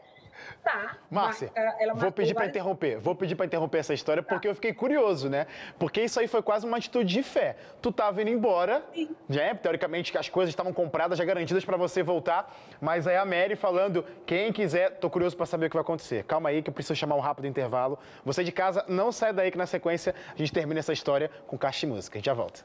Tá. 0.62 0.96
Márcia, 1.10 1.50
vou 1.94 2.10
pedir 2.12 2.34
para 2.34 2.46
interromper. 2.46 2.98
Vou 2.98 3.14
pedir 3.14 3.34
para 3.34 3.46
interromper 3.46 3.78
essa 3.78 3.94
história 3.94 4.22
tá. 4.22 4.28
porque 4.28 4.48
eu 4.48 4.54
fiquei 4.54 4.72
curioso, 4.72 5.28
né? 5.28 5.46
Porque 5.78 6.02
isso 6.02 6.18
aí 6.18 6.26
foi 6.26 6.42
quase 6.42 6.66
uma 6.66 6.76
atitude 6.76 7.12
de 7.12 7.22
fé. 7.22 7.56
Tu 7.80 7.90
estava 7.90 8.20
indo 8.22 8.30
embora, 8.30 8.82
Sim. 8.94 9.14
né? 9.28 9.54
Teoricamente 9.54 10.16
as 10.16 10.28
coisas 10.28 10.50
estavam 10.50 10.72
compradas, 10.72 11.18
já 11.18 11.24
garantidas 11.24 11.64
para 11.64 11.76
você 11.76 12.02
voltar, 12.02 12.54
mas 12.80 13.06
aí 13.06 13.16
a 13.16 13.24
Mary 13.24 13.56
falando, 13.56 14.04
quem 14.26 14.52
quiser, 14.52 14.98
tô 14.98 15.10
curioso 15.10 15.36
para 15.36 15.46
saber 15.46 15.66
o 15.66 15.70
que 15.70 15.76
vai 15.76 15.82
acontecer. 15.82 16.24
Calma 16.24 16.48
aí 16.48 16.62
que 16.62 16.70
eu 16.70 16.74
preciso 16.74 16.96
chamar 16.96 17.16
um 17.16 17.20
rápido 17.20 17.46
intervalo. 17.46 17.98
Você 18.24 18.44
de 18.44 18.52
casa, 18.52 18.84
não 18.88 19.12
sai 19.12 19.32
daí 19.32 19.50
que 19.50 19.58
na 19.58 19.66
sequência 19.66 20.14
a 20.32 20.36
gente 20.36 20.52
termina 20.52 20.80
essa 20.80 20.92
história 20.92 21.30
com 21.46 21.58
caixa 21.58 21.80
de 21.80 21.86
música. 21.86 22.16
A 22.16 22.18
gente 22.18 22.26
já 22.26 22.34
volta. 22.34 22.60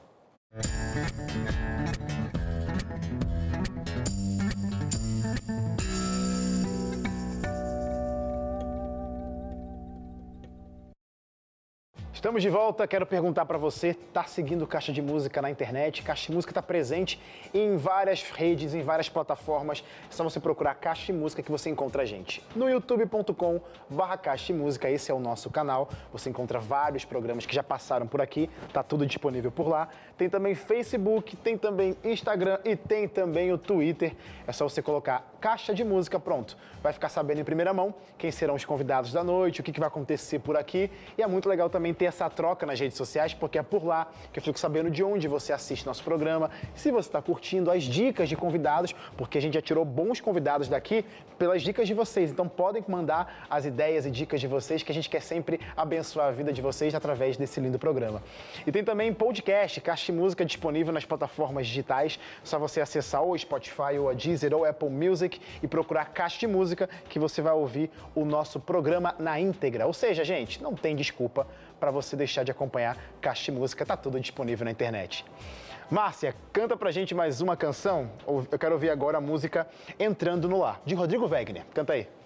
Música 0.54 1.69
Estamos 12.20 12.42
de 12.42 12.50
volta. 12.50 12.86
Quero 12.86 13.06
perguntar 13.06 13.46
para 13.46 13.58
você: 13.58 13.92
está 13.92 14.26
seguindo 14.26 14.68
Caixa 14.68 14.92
de 14.92 15.02
Música 15.02 15.42
na 15.42 15.50
internet? 15.50 16.04
Caixa 16.04 16.28
de 16.28 16.34
Música 16.34 16.52
está 16.52 16.62
presente 16.62 17.18
em 17.54 17.78
várias 17.78 18.24
redes, 18.24 18.74
em 18.74 18.82
várias 18.82 19.08
plataformas. 19.08 19.82
É 20.10 20.12
só 20.12 20.22
você 20.22 20.38
procurar 20.38 20.76
Caixa 20.76 21.14
de 21.14 21.14
Música 21.14 21.42
que 21.42 21.50
você 21.50 21.70
encontra 21.70 22.02
a 22.02 22.06
gente. 22.06 22.44
No 22.54 22.70
youtube.com/barra 22.70 24.18
Caixa 24.18 24.48
de 24.48 24.54
Música, 24.60 24.90
esse 24.90 25.10
é 25.10 25.14
o 25.14 25.20
nosso 25.20 25.50
canal. 25.50 25.90
Você 26.12 26.30
encontra 26.30 26.60
vários 26.60 27.06
programas 27.06 27.46
que 27.46 27.56
já 27.56 27.64
passaram 27.64 28.06
por 28.06 28.20
aqui, 28.20 28.50
tá 28.74 28.84
tudo 28.84 29.06
disponível 29.06 29.50
por 29.50 29.70
lá. 29.70 29.88
Tem 30.20 30.30
também 30.30 30.54
Facebook, 30.54 31.38
tem 31.38 31.58
também 31.58 31.96
Instagram 32.04 32.60
e 32.66 32.76
tem 32.76 33.08
também 33.08 33.54
o 33.54 33.58
Twitter. 33.58 34.12
É 34.46 34.52
só 34.52 34.68
você 34.68 34.82
colocar 34.82 35.34
Caixa 35.40 35.74
de 35.74 35.82
Música, 35.82 36.20
pronto. 36.20 36.58
Vai 36.84 36.92
ficar 36.92 37.08
sabendo 37.08 37.40
em 37.40 37.44
primeira 37.46 37.74
mão 37.74 37.96
quem 38.18 38.30
serão 38.30 38.56
os 38.56 38.66
convidados 38.66 39.14
da 39.14 39.24
noite, 39.24 39.62
o 39.62 39.64
que, 39.64 39.72
que 39.72 39.80
vai 39.80 39.88
acontecer 39.88 40.40
por 40.40 40.58
aqui. 40.58 40.92
E 41.18 41.22
é 41.24 41.28
muito 41.28 41.48
legal 41.48 41.70
também 41.70 41.94
ter 41.94 42.04
essa 42.04 42.30
troca 42.30 42.66
nas 42.66 42.78
redes 42.78 42.98
sociais, 42.98 43.34
porque 43.34 43.58
é 43.58 43.64
por 43.64 43.86
lá 43.86 44.12
que 44.34 44.40
eu 44.40 44.44
fico 44.44 44.60
sabendo 44.60 44.92
de 44.92 45.02
onde 45.02 45.26
você 45.30 45.54
assiste 45.54 45.86
nosso 45.86 46.04
programa, 46.04 46.52
se 46.76 46.92
você 46.92 47.08
está 47.08 47.22
curtindo 47.22 47.72
as 47.72 47.84
dicas 47.84 48.28
de 48.28 48.36
convidados, 48.36 48.94
porque 49.16 49.38
a 49.38 49.42
gente 49.42 49.54
já 49.54 49.62
tirou 49.62 49.86
bons 49.86 50.20
convidados 50.20 50.68
daqui 50.68 51.06
pelas 51.38 51.62
dicas 51.62 51.88
de 51.88 51.94
vocês. 51.94 52.30
Então 52.30 52.50
podem 52.50 52.84
mandar 52.90 53.46
as 53.50 53.64
ideias 53.64 54.06
e 54.06 54.12
dicas 54.12 54.42
de 54.42 54.48
vocês, 54.48 54.84
que 54.84 54.92
a 54.92 54.96
gente 54.96 55.10
quer 55.10 55.22
sempre 55.22 55.62
abençoar 55.78 56.28
a 56.28 56.32
vida 56.32 56.52
de 56.52 56.62
vocês 56.62 56.94
através 56.94 57.38
desse 57.38 57.62
lindo 57.62 57.80
programa. 57.80 58.22
E 58.68 58.72
tem 58.74 58.84
também 58.84 59.14
podcast, 59.14 59.80
Caixa 59.80 60.09
de 60.10 60.18
Música 60.18 60.44
disponível 60.44 60.92
nas 60.92 61.06
plataformas 61.06 61.68
digitais. 61.68 62.20
Só 62.44 62.58
você 62.58 62.82
acessar 62.82 63.24
o 63.24 63.38
Spotify 63.38 63.98
ou 64.00 64.10
a 64.10 64.14
Deezer 64.14 64.54
ou 64.54 64.66
Apple 64.66 64.90
Music 64.90 65.40
e 65.62 65.68
procurar 65.68 66.06
Caixa 66.06 66.40
de 66.40 66.48
Música 66.48 66.90
que 67.08 67.20
você 67.20 67.42
vai 67.42 67.54
ouvir 67.54 67.92
o 68.16 68.26
nosso 68.26 68.60
programa 68.60 69.16
na 69.20 69.40
íntegra. 69.40 69.86
Ou 69.86 69.94
seja, 69.94 70.24
gente, 70.24 70.62
não 70.62 70.74
tem 70.74 70.96
desculpa 70.96 71.48
para 71.80 71.92
você 71.92 72.16
deixar 72.16 72.44
de 72.44 72.52
acompanhar 72.52 72.98
Caixa 73.22 73.52
de 73.52 73.58
Música, 73.58 73.86
tá 73.86 73.96
tudo 73.96 74.20
disponível 74.20 74.66
na 74.66 74.72
internet. 74.72 75.24
Márcia, 75.90 76.36
canta 76.54 76.78
pra 76.78 76.92
gente 76.92 77.16
mais 77.16 77.42
uma 77.42 77.56
canção. 77.56 78.12
Eu 78.28 78.60
quero 78.60 78.74
ouvir 78.74 78.90
agora 78.90 79.18
a 79.18 79.22
música 79.22 79.68
Entrando 80.00 80.48
no 80.48 80.60
Lar, 80.60 80.82
de 80.86 80.94
Rodrigo 80.94 81.28
Wegner. 81.28 81.66
Canta 81.74 81.94
aí. 81.94 82.19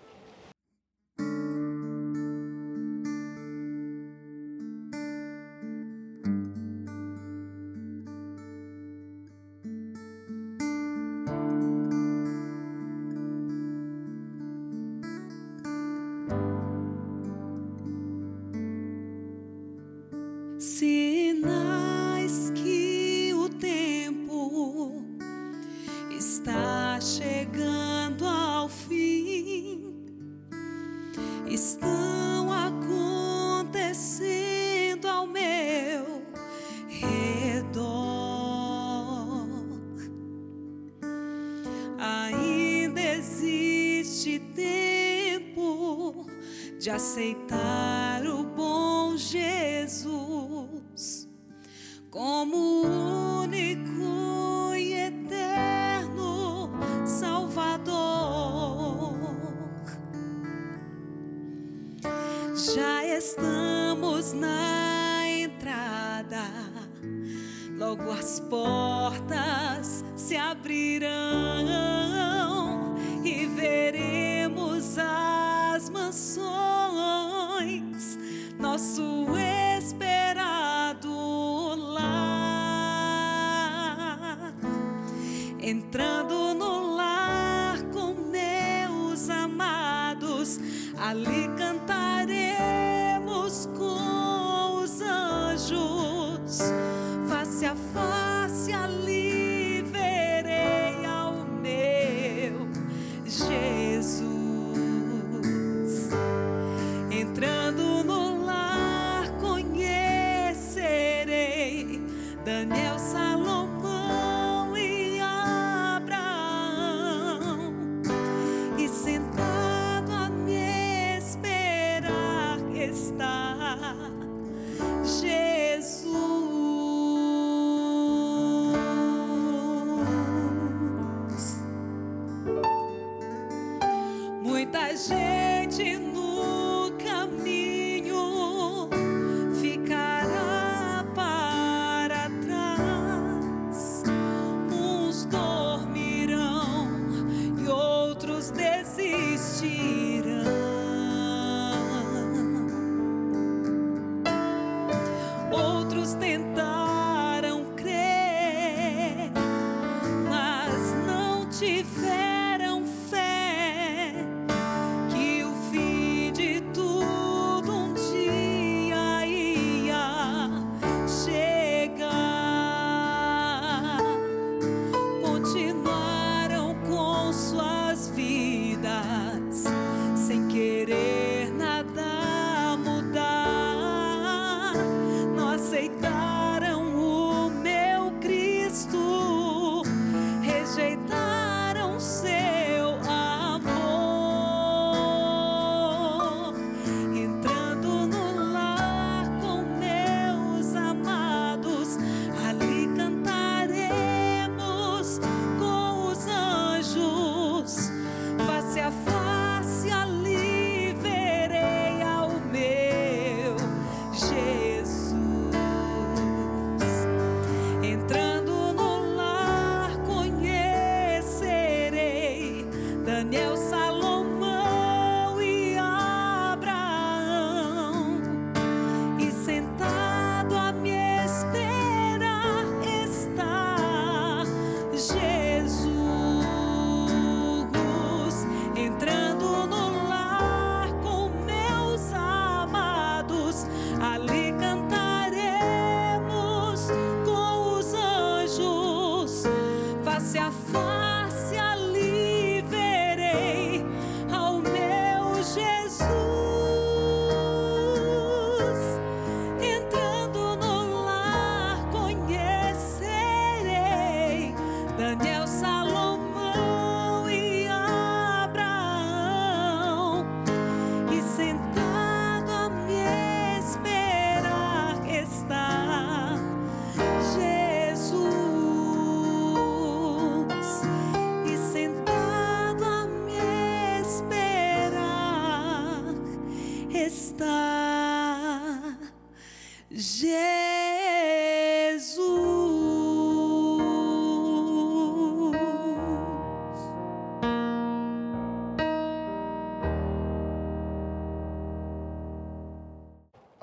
Entrando 85.74 86.53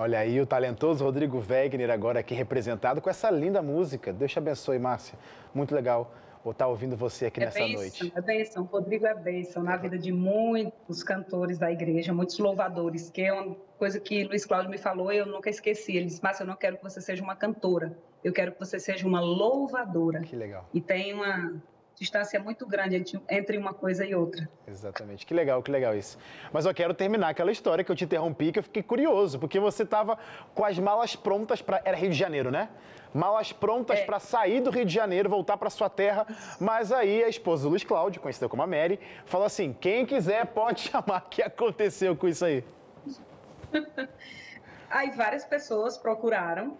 Olha 0.00 0.20
aí 0.20 0.40
o 0.40 0.46
talentoso 0.46 1.04
Rodrigo 1.04 1.44
Wegner 1.46 1.90
agora 1.90 2.20
aqui 2.20 2.34
representado 2.34 3.02
com 3.02 3.10
essa 3.10 3.30
linda 3.30 3.60
música. 3.60 4.14
Deus 4.14 4.32
te 4.32 4.38
abençoe, 4.38 4.78
Márcia. 4.78 5.18
Muito 5.52 5.74
legal 5.74 6.10
estar 6.38 6.54
tá 6.54 6.66
ouvindo 6.68 6.96
você 6.96 7.26
aqui 7.26 7.38
é 7.38 7.44
nessa 7.44 7.58
bênção, 7.58 7.74
noite. 7.74 8.12
É 8.16 8.20
bênção, 8.22 8.64
Rodrigo 8.64 9.04
é 9.04 9.14
bênção 9.14 9.62
na 9.62 9.76
vida 9.76 9.98
de 9.98 10.10
muitos 10.10 11.02
cantores 11.02 11.58
da 11.58 11.70
igreja, 11.70 12.14
muitos 12.14 12.38
louvadores, 12.38 13.10
que 13.10 13.20
é 13.20 13.30
uma 13.30 13.54
coisa 13.76 14.00
que 14.00 14.24
Luiz 14.24 14.46
Cláudio 14.46 14.70
me 14.70 14.78
falou 14.78 15.12
e 15.12 15.18
eu 15.18 15.26
nunca 15.26 15.50
esqueci. 15.50 15.94
Ele 15.98 16.06
disse, 16.06 16.22
Márcia, 16.22 16.44
eu 16.44 16.46
não 16.46 16.56
quero 16.56 16.78
que 16.78 16.82
você 16.82 17.02
seja 17.02 17.22
uma 17.22 17.36
cantora, 17.36 17.94
eu 18.24 18.32
quero 18.32 18.52
que 18.52 18.58
você 18.58 18.80
seja 18.80 19.06
uma 19.06 19.20
louvadora. 19.20 20.22
Que 20.22 20.34
legal. 20.34 20.66
E 20.72 20.80
tem 20.80 21.12
uma 21.12 21.60
distância 22.00 22.40
muito 22.40 22.66
grande 22.66 23.20
entre 23.28 23.58
uma 23.58 23.74
coisa 23.74 24.06
e 24.06 24.14
outra. 24.14 24.48
Exatamente. 24.66 25.26
Que 25.26 25.34
legal, 25.34 25.62
que 25.62 25.70
legal 25.70 25.94
isso. 25.94 26.18
Mas 26.50 26.64
eu 26.64 26.72
quero 26.72 26.94
terminar 26.94 27.28
aquela 27.28 27.52
história 27.52 27.84
que 27.84 27.92
eu 27.92 27.96
te 27.96 28.04
interrompi, 28.04 28.50
que 28.50 28.58
eu 28.58 28.62
fiquei 28.62 28.82
curioso, 28.82 29.38
porque 29.38 29.60
você 29.60 29.82
estava 29.82 30.18
com 30.54 30.64
as 30.64 30.78
malas 30.78 31.14
prontas 31.14 31.60
para. 31.60 31.82
Era 31.84 31.96
Rio 31.96 32.10
de 32.10 32.16
Janeiro, 32.16 32.50
né? 32.50 32.70
malas 33.12 33.52
prontas 33.52 33.98
é. 33.98 34.04
para 34.04 34.20
sair 34.20 34.60
do 34.60 34.70
Rio 34.70 34.84
de 34.84 34.94
Janeiro, 34.94 35.28
voltar 35.28 35.56
para 35.56 35.68
sua 35.68 35.90
terra. 35.90 36.26
Mas 36.58 36.90
aí 36.90 37.22
a 37.22 37.28
esposa 37.28 37.64
do 37.64 37.70
Luiz 37.70 37.84
Cláudio, 37.84 38.20
conhecida 38.20 38.48
como 38.48 38.62
a 38.62 38.66
Mary, 38.66 38.98
falou 39.26 39.46
assim: 39.46 39.76
quem 39.78 40.06
quiser 40.06 40.46
pode 40.46 40.80
chamar. 40.88 41.24
O 41.26 41.28
que 41.28 41.42
aconteceu 41.42 42.16
com 42.16 42.26
isso 42.28 42.44
aí? 42.44 42.64
aí 44.88 45.10
várias 45.10 45.44
pessoas 45.44 45.98
procuraram. 45.98 46.78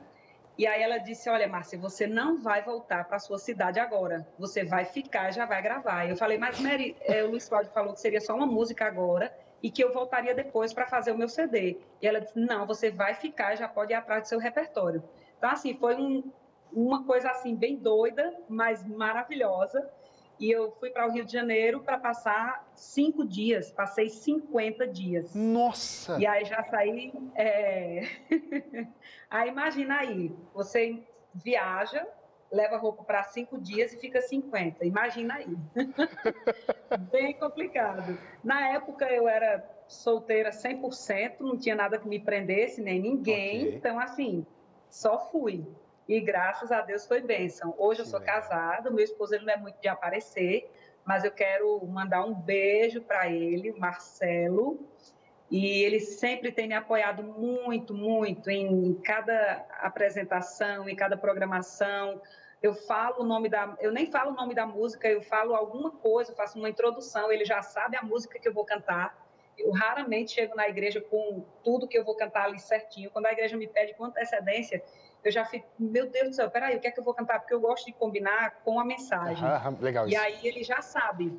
E 0.61 0.66
aí 0.66 0.82
ela 0.82 0.98
disse: 0.98 1.30
Olha, 1.30 1.48
Márcia, 1.48 1.78
você 1.78 2.06
não 2.06 2.36
vai 2.36 2.61
voltar 2.61 3.08
para 3.08 3.18
sua 3.18 3.38
cidade 3.38 3.80
agora. 3.80 4.28
Você 4.38 4.62
vai 4.62 4.84
ficar, 4.84 5.30
já 5.30 5.46
vai 5.46 5.62
gravar. 5.62 6.06
Eu 6.06 6.18
falei: 6.18 6.36
Mas 6.36 6.61
Mary, 6.61 6.94
é, 7.00 7.24
o 7.24 7.30
Luiz 7.30 7.48
Cláudio 7.48 7.72
falou 7.72 7.94
que 7.94 8.00
seria 8.02 8.20
só 8.20 8.34
uma 8.36 8.44
música 8.44 8.84
agora 8.84 9.34
e 9.62 9.70
que 9.70 9.82
eu 9.82 9.90
voltaria 9.90 10.34
depois 10.34 10.74
para 10.74 10.86
fazer 10.86 11.12
o 11.12 11.16
meu 11.16 11.30
CD. 11.30 11.78
E 12.02 12.06
ela 12.06 12.20
disse: 12.20 12.38
Não, 12.38 12.66
você 12.66 12.90
vai 12.90 13.14
ficar, 13.14 13.56
já 13.56 13.66
pode 13.66 13.94
ir 13.94 13.94
atrás 13.94 14.24
do 14.24 14.28
seu 14.28 14.38
repertório. 14.38 15.02
Então, 15.38 15.48
assim, 15.48 15.72
foi 15.78 15.94
um, 15.96 16.30
uma 16.70 17.06
coisa 17.06 17.30
assim 17.30 17.56
bem 17.56 17.76
doida, 17.76 18.30
mas 18.46 18.86
maravilhosa. 18.86 19.90
E 20.41 20.51
eu 20.51 20.72
fui 20.80 20.88
para 20.88 21.07
o 21.07 21.11
Rio 21.11 21.22
de 21.22 21.32
Janeiro 21.32 21.80
para 21.80 21.99
passar 21.99 22.66
cinco 22.74 23.26
dias, 23.26 23.70
passei 23.70 24.09
50 24.09 24.86
dias. 24.88 25.34
Nossa! 25.34 26.18
E 26.18 26.26
aí 26.26 26.47
já 26.47 26.64
saí. 26.64 27.12
É... 27.34 28.09
aí 29.28 29.51
imagina 29.51 29.99
aí, 29.99 30.34
você 30.55 31.03
viaja, 31.34 32.07
leva 32.51 32.78
roupa 32.78 33.05
para 33.05 33.22
cinco 33.24 33.59
dias 33.59 33.93
e 33.93 33.99
fica 33.99 34.22
50. 34.22 34.82
Imagina 34.86 35.34
aí. 35.34 35.55
Bem 37.12 37.34
complicado. 37.34 38.18
Na 38.43 38.66
época 38.70 39.05
eu 39.12 39.28
era 39.28 39.62
solteira 39.86 40.51
100%, 40.51 41.41
não 41.41 41.59
tinha 41.59 41.74
nada 41.74 41.99
que 41.99 42.09
me 42.09 42.18
prendesse, 42.18 42.80
nem 42.80 42.99
ninguém. 42.99 43.66
Okay. 43.66 43.76
Então, 43.76 44.01
assim, 44.01 44.47
só 44.88 45.18
fui. 45.30 45.66
E 46.11 46.18
graças 46.18 46.72
a 46.72 46.80
Deus 46.80 47.06
foi 47.06 47.20
bênção. 47.20 47.72
Hoje 47.78 48.00
eu 48.00 48.04
sou 48.04 48.20
casada, 48.20 48.90
meu 48.90 49.04
esposo 49.04 49.32
ele 49.32 49.44
não 49.44 49.52
é 49.52 49.56
muito 49.56 49.80
de 49.80 49.86
aparecer, 49.86 50.68
mas 51.04 51.22
eu 51.22 51.30
quero 51.30 51.86
mandar 51.86 52.24
um 52.24 52.34
beijo 52.34 53.00
para 53.00 53.28
ele, 53.28 53.70
Marcelo. 53.78 54.84
E 55.48 55.84
ele 55.84 56.00
sempre 56.00 56.50
tem 56.50 56.66
me 56.66 56.74
apoiado 56.74 57.22
muito, 57.22 57.94
muito 57.94 58.50
em 58.50 58.92
cada 59.04 59.64
apresentação, 59.82 60.88
em 60.88 60.96
cada 60.96 61.16
programação. 61.16 62.20
Eu 62.61 62.74
falo 62.74 63.20
o 63.20 63.24
nome 63.24 63.48
da, 63.48 63.76
eu 63.78 63.92
nem 63.92 64.11
falo 64.11 64.32
o 64.32 64.34
nome 64.34 64.52
da 64.52 64.66
música, 64.66 65.06
eu 65.06 65.22
falo 65.22 65.54
alguma 65.54 65.92
coisa, 65.92 66.34
faço 66.34 66.58
uma 66.58 66.68
introdução, 66.68 67.30
ele 67.30 67.44
já 67.44 67.62
sabe 67.62 67.96
a 67.96 68.02
música 68.02 68.36
que 68.36 68.48
eu 68.48 68.52
vou 68.52 68.64
cantar. 68.64 69.16
Eu 69.56 69.70
raramente 69.70 70.32
chego 70.32 70.56
na 70.56 70.68
igreja 70.68 71.00
com 71.00 71.44
tudo 71.62 71.86
que 71.86 71.96
eu 71.96 72.04
vou 72.04 72.16
cantar 72.16 72.46
ali 72.46 72.58
certinho. 72.58 73.11
Quando 73.12 73.26
a 73.26 73.32
igreja 73.32 73.56
me 73.56 73.68
pede 73.68 73.94
com 73.94 74.06
antecedência, 74.06 74.82
eu 75.22 75.30
já 75.30 75.44
fico, 75.44 75.66
meu 75.78 76.08
Deus 76.08 76.30
do 76.30 76.34
céu, 76.34 76.50
peraí, 76.50 76.76
o 76.76 76.80
que 76.80 76.88
é 76.88 76.90
que 76.90 76.98
eu 76.98 77.04
vou 77.04 77.14
cantar? 77.14 77.40
Porque 77.40 77.52
eu 77.52 77.60
gosto 77.60 77.86
de 77.86 77.92
combinar 77.92 78.62
com 78.64 78.80
a 78.80 78.84
mensagem. 78.84 79.46
Ah, 79.46 79.72
legal 79.80 80.06
isso. 80.06 80.14
E 80.14 80.16
aí 80.16 80.38
ele 80.42 80.62
já 80.62 80.80
sabe, 80.80 81.38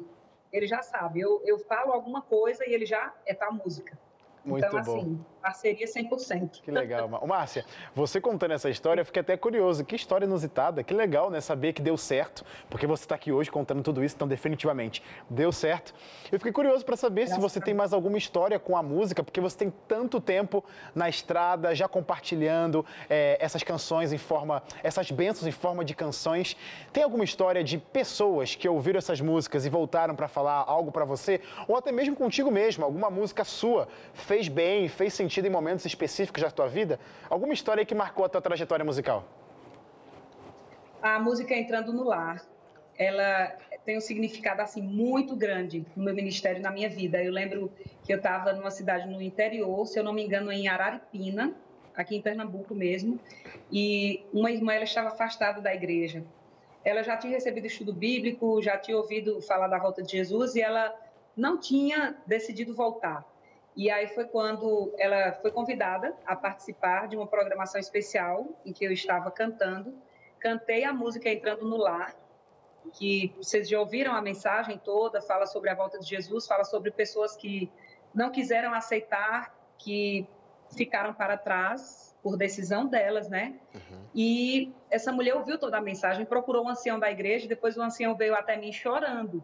ele 0.51 0.67
já 0.67 0.81
sabe. 0.81 1.19
Eu, 1.19 1.41
eu 1.45 1.57
falo 1.59 1.91
alguma 1.91 2.21
coisa 2.21 2.67
e 2.67 2.73
ele 2.73 2.85
já 2.85 3.13
é 3.25 3.33
tá 3.33 3.49
música. 3.51 3.97
Muito 4.45 4.65
então, 4.65 4.81
bom. 4.83 4.99
assim, 4.99 5.25
parceria 5.41 5.87
100%. 5.87 6.61
Que 6.61 6.71
legal. 6.71 7.09
Márcia, 7.27 7.65
você 7.95 8.21
contando 8.21 8.51
essa 8.51 8.69
história, 8.69 9.01
eu 9.01 9.05
fiquei 9.05 9.21
até 9.21 9.35
curioso. 9.35 9.83
Que 9.83 9.95
história 9.95 10.25
inusitada, 10.25 10.83
que 10.83 10.93
legal, 10.93 11.29
né? 11.29 11.41
Saber 11.41 11.73
que 11.73 11.81
deu 11.81 11.97
certo, 11.97 12.45
porque 12.69 12.85
você 12.85 13.03
está 13.03 13.15
aqui 13.15 13.31
hoje 13.31 13.49
contando 13.49 13.81
tudo 13.81 14.03
isso, 14.03 14.15
então 14.15 14.27
definitivamente 14.27 15.03
deu 15.29 15.51
certo. 15.51 15.93
Eu 16.31 16.37
fiquei 16.39 16.51
curioso 16.51 16.85
para 16.85 16.95
saber 16.95 17.21
Graças 17.21 17.35
se 17.35 17.41
você 17.41 17.59
tem 17.59 17.73
mais 17.73 17.91
alguma 17.91 18.17
história 18.17 18.59
com 18.59 18.77
a 18.77 18.83
música, 18.83 19.23
porque 19.23 19.41
você 19.41 19.57
tem 19.57 19.73
tanto 19.87 20.21
tempo 20.21 20.63
na 20.93 21.09
estrada, 21.09 21.73
já 21.73 21.87
compartilhando 21.87 22.85
é, 23.09 23.37
essas 23.39 23.63
canções 23.63 24.13
em 24.13 24.17
forma, 24.17 24.61
essas 24.83 25.09
bênçãos 25.09 25.47
em 25.47 25.51
forma 25.51 25.83
de 25.83 25.95
canções. 25.95 26.55
Tem 26.93 27.03
alguma 27.03 27.23
história 27.23 27.63
de 27.63 27.77
pessoas 27.77 28.53
que 28.55 28.69
ouviram 28.69 28.99
essas 28.99 29.19
músicas 29.19 29.65
e 29.65 29.69
voltaram 29.69 30.15
para 30.15 30.27
falar 30.27 30.63
algo 30.67 30.91
para 30.91 31.05
você? 31.05 31.41
Ou 31.67 31.75
até 31.75 31.91
mesmo 31.91 32.15
contigo 32.15 32.51
mesmo, 32.51 32.85
alguma 32.85 33.09
música 33.09 33.43
sua 33.43 33.87
fez 34.13 34.47
bem, 34.47 34.87
fez 34.87 35.13
sentido 35.13 35.30
em 35.39 35.49
momentos 35.49 35.85
específicos 35.85 36.41
da 36.41 36.51
tua 36.51 36.67
vida? 36.67 36.99
Alguma 37.29 37.53
história 37.53 37.85
que 37.85 37.95
marcou 37.95 38.25
a 38.25 38.29
tua 38.29 38.41
trajetória 38.41 38.83
musical? 38.83 39.23
A 41.01 41.19
música 41.19 41.55
Entrando 41.55 41.93
no 41.93 42.03
Lar, 42.03 42.43
ela 42.97 43.55
tem 43.85 43.97
um 43.97 44.01
significado 44.01 44.61
assim 44.61 44.81
muito 44.81 45.35
grande 45.35 45.85
no 45.95 46.03
meu 46.03 46.13
ministério, 46.13 46.61
na 46.61 46.71
minha 46.71 46.89
vida. 46.89 47.23
Eu 47.23 47.31
lembro 47.31 47.71
que 48.03 48.13
eu 48.13 48.17
estava 48.17 48.53
numa 48.53 48.69
cidade 48.69 49.07
no 49.07 49.21
interior, 49.21 49.85
se 49.87 49.97
eu 49.97 50.03
não 50.03 50.13
me 50.13 50.23
engano, 50.23 50.51
em 50.51 50.67
Araripina, 50.67 51.55
aqui 51.95 52.15
em 52.15 52.21
Pernambuco 52.21 52.75
mesmo, 52.75 53.19
e 53.71 54.23
uma 54.31 54.51
irmã 54.51 54.73
ela 54.73 54.83
estava 54.83 55.09
afastada 55.09 55.61
da 55.61 55.73
igreja. 55.73 56.23
Ela 56.83 57.03
já 57.03 57.17
tinha 57.17 57.33
recebido 57.33 57.67
estudo 57.67 57.93
bíblico, 57.93 58.61
já 58.61 58.77
tinha 58.77 58.97
ouvido 58.97 59.41
falar 59.41 59.67
da 59.67 59.77
volta 59.77 60.01
de 60.01 60.11
Jesus 60.11 60.55
e 60.55 60.61
ela 60.61 60.93
não 61.35 61.57
tinha 61.59 62.15
decidido 62.25 62.73
voltar. 62.73 63.25
E 63.75 63.89
aí 63.89 64.07
foi 64.07 64.25
quando 64.25 64.93
ela 64.97 65.33
foi 65.33 65.51
convidada 65.51 66.13
a 66.25 66.35
participar 66.35 67.07
de 67.07 67.15
uma 67.15 67.25
programação 67.25 67.79
especial 67.79 68.47
em 68.65 68.73
que 68.73 68.83
eu 68.83 68.91
estava 68.91 69.31
cantando. 69.31 69.93
Cantei 70.39 70.83
a 70.83 70.91
música 70.91 71.29
Entrando 71.29 71.65
no 71.65 71.77
Lar, 71.77 72.15
que 72.93 73.33
vocês 73.37 73.69
já 73.69 73.79
ouviram 73.79 74.13
a 74.13 74.21
mensagem 74.21 74.77
toda, 74.77 75.21
fala 75.21 75.45
sobre 75.45 75.69
a 75.69 75.75
volta 75.75 75.99
de 75.99 76.05
Jesus, 76.05 76.47
fala 76.47 76.63
sobre 76.63 76.91
pessoas 76.91 77.35
que 77.35 77.71
não 78.13 78.29
quiseram 78.29 78.73
aceitar, 78.73 79.55
que 79.77 80.27
ficaram 80.75 81.13
para 81.13 81.37
trás 81.37 82.15
por 82.21 82.37
decisão 82.37 82.85
delas, 82.85 83.29
né? 83.29 83.55
Uhum. 83.73 84.03
E 84.13 84.73
essa 84.89 85.11
mulher 85.11 85.35
ouviu 85.35 85.57
toda 85.57 85.77
a 85.77 85.81
mensagem, 85.81 86.25
procurou 86.25 86.63
o 86.63 86.65
um 86.67 86.69
ancião 86.69 86.99
da 86.99 87.09
igreja, 87.09 87.47
depois 87.47 87.77
o 87.77 87.81
ancião 87.81 88.15
veio 88.15 88.35
até 88.35 88.57
mim 88.57 88.71
chorando 88.71 89.41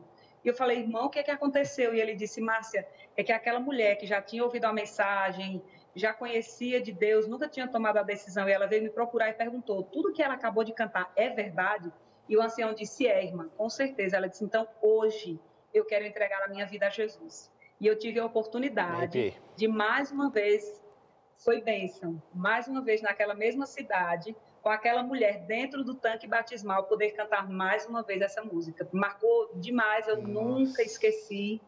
e 0.47 0.49
eu 0.49 0.53
falei, 0.53 0.79
irmão, 0.79 1.07
o 1.07 1.09
que 1.09 1.19
é 1.19 1.23
que 1.23 1.29
aconteceu? 1.29 1.93
E 1.93 1.99
ele 1.99 2.15
disse, 2.15 2.39
Márcia, 2.39 2.87
é 3.17 3.21
que 3.21 3.33
aquela 3.33 3.59
mulher 3.59 3.97
que 3.97 4.07
já 4.07 4.21
tinha 4.21 4.41
ouvido 4.41 4.63
a 4.63 4.71
mensagem, 4.71 5.61
já 5.93 6.13
conhecia 6.13 6.79
de 6.79 6.93
Deus, 6.93 7.27
nunca 7.27 7.49
tinha 7.49 7.67
tomado 7.67 7.97
a 7.97 8.01
decisão, 8.01 8.47
e 8.47 8.53
ela 8.53 8.65
veio 8.65 8.81
me 8.81 8.89
procurar 8.89 9.27
e 9.27 9.33
perguntou, 9.33 9.83
tudo 9.83 10.13
que 10.13 10.23
ela 10.23 10.35
acabou 10.35 10.63
de 10.63 10.71
cantar 10.71 11.11
é 11.17 11.27
verdade? 11.27 11.91
E 12.29 12.37
o 12.37 12.41
ancião 12.41 12.73
disse, 12.73 13.05
é, 13.05 13.25
irmã, 13.25 13.49
com 13.57 13.69
certeza. 13.69 14.15
Ela 14.15 14.29
disse, 14.29 14.45
então, 14.45 14.65
hoje 14.81 15.37
eu 15.73 15.83
quero 15.83 16.05
entregar 16.05 16.41
a 16.41 16.47
minha 16.47 16.65
vida 16.65 16.87
a 16.87 16.89
Jesus. 16.89 17.51
E 17.77 17.85
eu 17.85 17.99
tive 17.99 18.17
a 18.17 18.25
oportunidade 18.25 19.37
de 19.57 19.67
mais 19.67 20.13
uma 20.13 20.29
vez, 20.29 20.81
foi 21.43 21.59
bênção, 21.59 22.23
mais 22.33 22.69
uma 22.69 22.81
vez 22.81 23.01
naquela 23.01 23.35
mesma 23.35 23.65
cidade, 23.65 24.33
com 24.61 24.69
aquela 24.69 25.03
mulher 25.03 25.45
dentro 25.45 25.83
do 25.83 25.95
tanque 25.95 26.27
batismal 26.27 26.83
poder 26.83 27.11
cantar 27.11 27.49
mais 27.49 27.85
uma 27.85 28.03
vez 28.03 28.21
essa 28.21 28.43
música. 28.43 28.87
Marcou 28.91 29.51
demais, 29.55 30.07
eu 30.07 30.17
Nossa. 30.17 30.27
nunca 30.27 30.81
esqueci. 30.81 31.61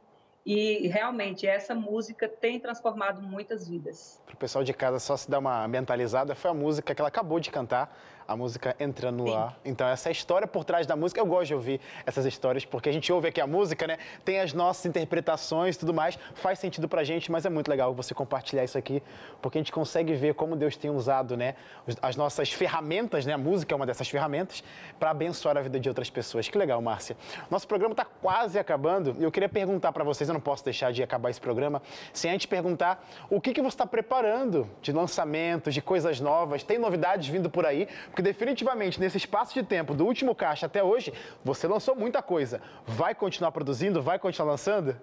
E 0.45 0.87
realmente 0.87 1.45
essa 1.45 1.75
música 1.75 2.27
tem 2.27 2.59
transformado 2.59 3.21
muitas 3.21 3.67
vidas. 3.67 4.21
Para 4.25 4.33
o 4.33 4.37
pessoal 4.37 4.63
de 4.63 4.73
casa 4.73 4.97
só 4.97 5.15
se 5.15 5.29
dar 5.29 5.37
uma 5.37 5.67
mentalizada, 5.67 6.33
foi 6.33 6.49
a 6.49 6.53
música 6.53 6.95
que 6.95 7.01
ela 7.01 7.09
acabou 7.09 7.39
de 7.39 7.51
cantar 7.51 7.95
a 8.29 8.35
música 8.35 8.75
entra 8.79 9.11
no 9.11 9.25
Sim. 9.25 9.35
ar. 9.35 9.59
Então, 9.65 9.87
essa 9.87 10.07
é 10.07 10.11
a 10.11 10.11
história 10.11 10.47
por 10.47 10.63
trás 10.63 10.85
da 10.85 10.95
música. 10.95 11.19
Eu 11.19 11.25
gosto 11.25 11.47
de 11.47 11.55
ouvir 11.55 11.81
essas 12.05 12.27
histórias, 12.27 12.63
porque 12.63 12.87
a 12.87 12.91
gente 12.91 13.11
ouve 13.11 13.27
aqui 13.27 13.41
a 13.41 13.47
música, 13.47 13.87
né? 13.87 13.97
Tem 14.23 14.39
as 14.39 14.53
nossas 14.53 14.85
interpretações 14.85 15.75
e 15.75 15.79
tudo 15.79 15.95
mais. 15.95 16.15
Faz 16.35 16.59
sentido 16.59 16.87
pra 16.87 17.03
gente, 17.03 17.31
mas 17.31 17.43
é 17.47 17.49
muito 17.49 17.67
legal 17.67 17.91
você 17.91 18.13
compartilhar 18.13 18.63
isso 18.63 18.77
aqui, 18.77 19.01
porque 19.41 19.57
a 19.57 19.61
gente 19.61 19.71
consegue 19.71 20.13
ver 20.13 20.35
como 20.35 20.55
Deus 20.55 20.77
tem 20.77 20.91
usado, 20.91 21.35
né? 21.35 21.55
As 22.03 22.15
nossas 22.15 22.53
ferramentas, 22.53 23.25
né? 23.25 23.33
A 23.33 23.37
música 23.37 23.73
é 23.73 23.75
uma 23.75 23.87
dessas 23.87 24.07
ferramentas, 24.07 24.63
para 24.99 25.09
abençoar 25.09 25.57
a 25.57 25.61
vida 25.61 25.79
de 25.79 25.89
outras 25.89 26.11
pessoas. 26.11 26.47
Que 26.47 26.57
legal, 26.57 26.79
Márcia. 26.83 27.17
Nosso 27.49 27.67
programa 27.67 27.93
está 27.93 28.05
quase 28.05 28.59
acabando 28.59 29.15
e 29.17 29.23
eu 29.23 29.31
queria 29.31 29.49
perguntar 29.49 29.91
para 29.91 30.03
vocês, 30.03 30.29
eu 30.29 30.33
não 30.33 30.41
posso 30.41 30.63
deixar 30.63 30.93
de 30.93 31.01
acabar 31.01 31.31
esse 31.31 31.41
programa, 31.41 31.81
sem 32.13 32.29
antes 32.29 32.45
perguntar 32.45 33.03
o 33.27 33.41
que, 33.41 33.53
que 33.53 33.61
você 33.61 33.69
está 33.69 33.87
preparando 33.87 34.69
de 34.83 34.91
lançamentos, 34.91 35.73
de 35.73 35.81
coisas 35.81 36.19
novas. 36.19 36.61
Tem 36.61 36.77
novidades 36.77 37.27
vindo 37.27 37.49
por 37.49 37.65
aí? 37.65 37.87
Porque 38.05 38.18
definitivamente, 38.21 38.99
nesse 38.99 39.17
espaço 39.17 39.53
de 39.53 39.63
tempo, 39.63 39.93
do 39.93 40.05
último 40.05 40.35
caixa 40.35 40.65
até 40.65 40.83
hoje, 40.83 41.13
você 41.43 41.67
lançou 41.67 41.95
muita 41.95 42.21
coisa. 42.21 42.61
Vai 42.85 43.15
continuar 43.15 43.51
produzindo? 43.51 44.01
Vai 44.01 44.19
continuar 44.19 44.51
lançando? 44.51 44.99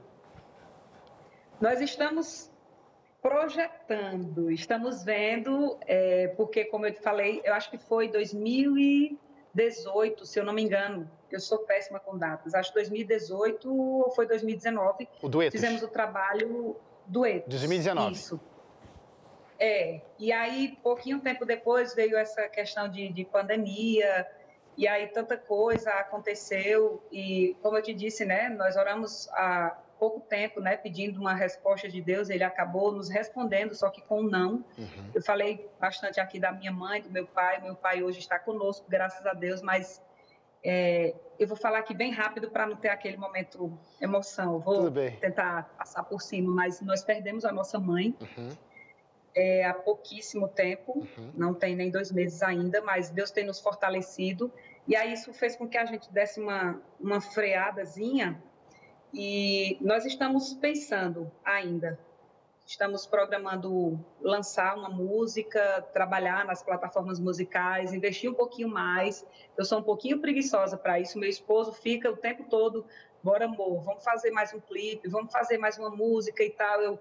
Nós 1.61 1.81
estamos 1.81 2.51
projetando, 3.23 4.51
estamos 4.51 5.03
vendo, 5.03 5.79
é, 5.87 6.29
porque, 6.37 6.65
como 6.67 6.87
eu 6.87 6.93
te 6.93 7.01
falei, 7.01 7.41
eu 7.45 7.55
acho 7.55 7.71
que 7.71 7.79
foi 7.79 8.09
2018, 8.09 10.27
se 10.27 10.39
eu 10.39 10.45
não 10.45 10.53
me 10.53 10.63
engano, 10.63 11.11
eu 11.31 11.41
sou 11.41 11.61
péssima 11.61 11.99
com 11.99 12.17
datas, 12.17 12.55
acho 12.55 12.71
que 12.71 12.79
2018 12.79 13.75
ou 13.75 14.11
foi 14.13 14.27
2019. 14.27 15.09
O 15.21 15.29
dueto. 15.29 15.53
Fizemos 15.53 15.83
o 15.83 15.89
trabalho 15.89 16.77
dueto. 17.07 17.49
2019. 17.49 18.15
Isso. 18.15 18.41
É, 19.59 20.01
e 20.19 20.33
aí, 20.33 20.79
pouquinho 20.83 21.21
tempo 21.21 21.45
depois, 21.45 21.95
veio 21.95 22.17
essa 22.17 22.49
questão 22.49 22.89
de, 22.89 23.09
de 23.09 23.25
pandemia, 23.25 24.27
e 24.77 24.87
aí 24.87 25.07
tanta 25.09 25.37
coisa 25.37 25.91
aconteceu, 25.93 27.03
e 27.11 27.57
como 27.63 27.79
eu 27.79 27.83
te 27.83 27.95
disse, 27.95 28.25
né, 28.25 28.51
nós 28.51 28.77
oramos 28.77 29.29
a 29.31 29.79
pouco 29.99 30.21
tempo, 30.21 30.61
né, 30.61 30.77
pedindo 30.77 31.19
uma 31.19 31.35
resposta 31.35 31.89
de 31.89 32.03
Deus, 32.03 32.29
ele 32.29 32.45
acabou 32.45 32.93
nos 32.93 33.09
respondendo, 33.09 33.75
só 33.75 33.89
que 33.89 34.03
com 34.03 34.21
um 34.21 34.29
não. 34.29 34.65
Uhum. 34.77 35.11
Eu 35.15 35.23
falei 35.23 35.67
bastante 35.81 36.21
aqui 36.21 36.39
da 36.39 36.53
minha 36.53 36.71
mãe, 36.71 37.01
do 37.01 37.11
meu 37.11 37.27
pai, 37.27 37.63
meu 37.63 37.75
pai 37.75 38.03
hoje 38.03 38.19
está 38.19 38.39
conosco, 38.39 38.85
graças 38.89 39.25
a 39.27 39.33
Deus, 39.33 39.63
mas 39.63 40.03
é, 40.63 41.15
eu 41.39 41.47
vou 41.47 41.57
falar 41.57 41.79
aqui 41.79 41.95
bem 41.95 42.13
rápido 42.13 42.51
para 42.51 42.67
não 42.67 42.77
ter 42.77 42.89
aquele 42.89 43.17
momento 43.17 43.73
emoção. 44.01 44.59
vou 44.59 44.91
tentar 44.91 45.71
passar 45.79 46.03
por 46.03 46.21
cima, 46.21 46.53
mas 46.53 46.81
nós 46.83 47.03
perdemos 47.03 47.45
a 47.45 47.53
nossa 47.53 47.79
mãe 47.79 48.15
uhum. 48.21 48.51
É, 49.37 49.67
há 49.67 49.75
pouquíssimo 49.75 50.49
tempo, 50.49 51.07
uhum. 51.19 51.31
não 51.35 51.53
tem 51.53 51.77
nem 51.77 51.91
dois 51.91 52.11
meses 52.11 52.43
ainda, 52.43 52.81
mas 52.81 53.11
Deus 53.11 53.31
tem 53.31 53.45
nos 53.45 53.61
fortalecido. 53.61 54.51
E 54.89 54.97
aí 54.97 55.13
isso 55.13 55.33
fez 55.35 55.55
com 55.55 55.69
que 55.69 55.77
a 55.77 55.85
gente 55.85 56.11
desse 56.11 56.41
uma, 56.41 56.81
uma 56.99 57.21
freadazinha 57.21 58.43
e 59.13 59.77
nós 59.81 60.07
estamos 60.07 60.55
pensando 60.55 61.31
ainda, 61.45 61.99
estamos 62.67 63.07
programando 63.07 64.03
lançar 64.23 64.75
uma 64.77 64.89
música, 64.89 65.83
trabalhar 65.93 66.47
nas 66.47 66.63
plataformas 66.63 67.21
musicais, 67.21 67.93
investir 67.93 68.31
um 68.31 68.35
pouquinho 68.35 68.69
mais. 68.69 69.27
Eu 69.57 69.67
sou 69.67 69.81
um 69.81 69.83
pouquinho 69.83 70.19
preguiçosa 70.19 70.79
para 70.79 70.99
isso. 70.99 71.19
Meu 71.19 71.29
esposo 71.29 71.73
fica 71.73 72.11
o 72.11 72.17
tempo 72.17 72.45
todo, 72.49 72.87
bora 73.23 73.45
amor, 73.45 73.83
vamos 73.83 74.03
fazer 74.03 74.31
mais 74.31 74.55
um 74.55 74.61
clipe, 74.61 75.09
vamos 75.09 75.31
fazer 75.31 75.59
mais 75.59 75.77
uma 75.77 75.91
música 75.91 76.43
e 76.43 76.51
tal. 76.51 76.81
Eu, 76.81 76.99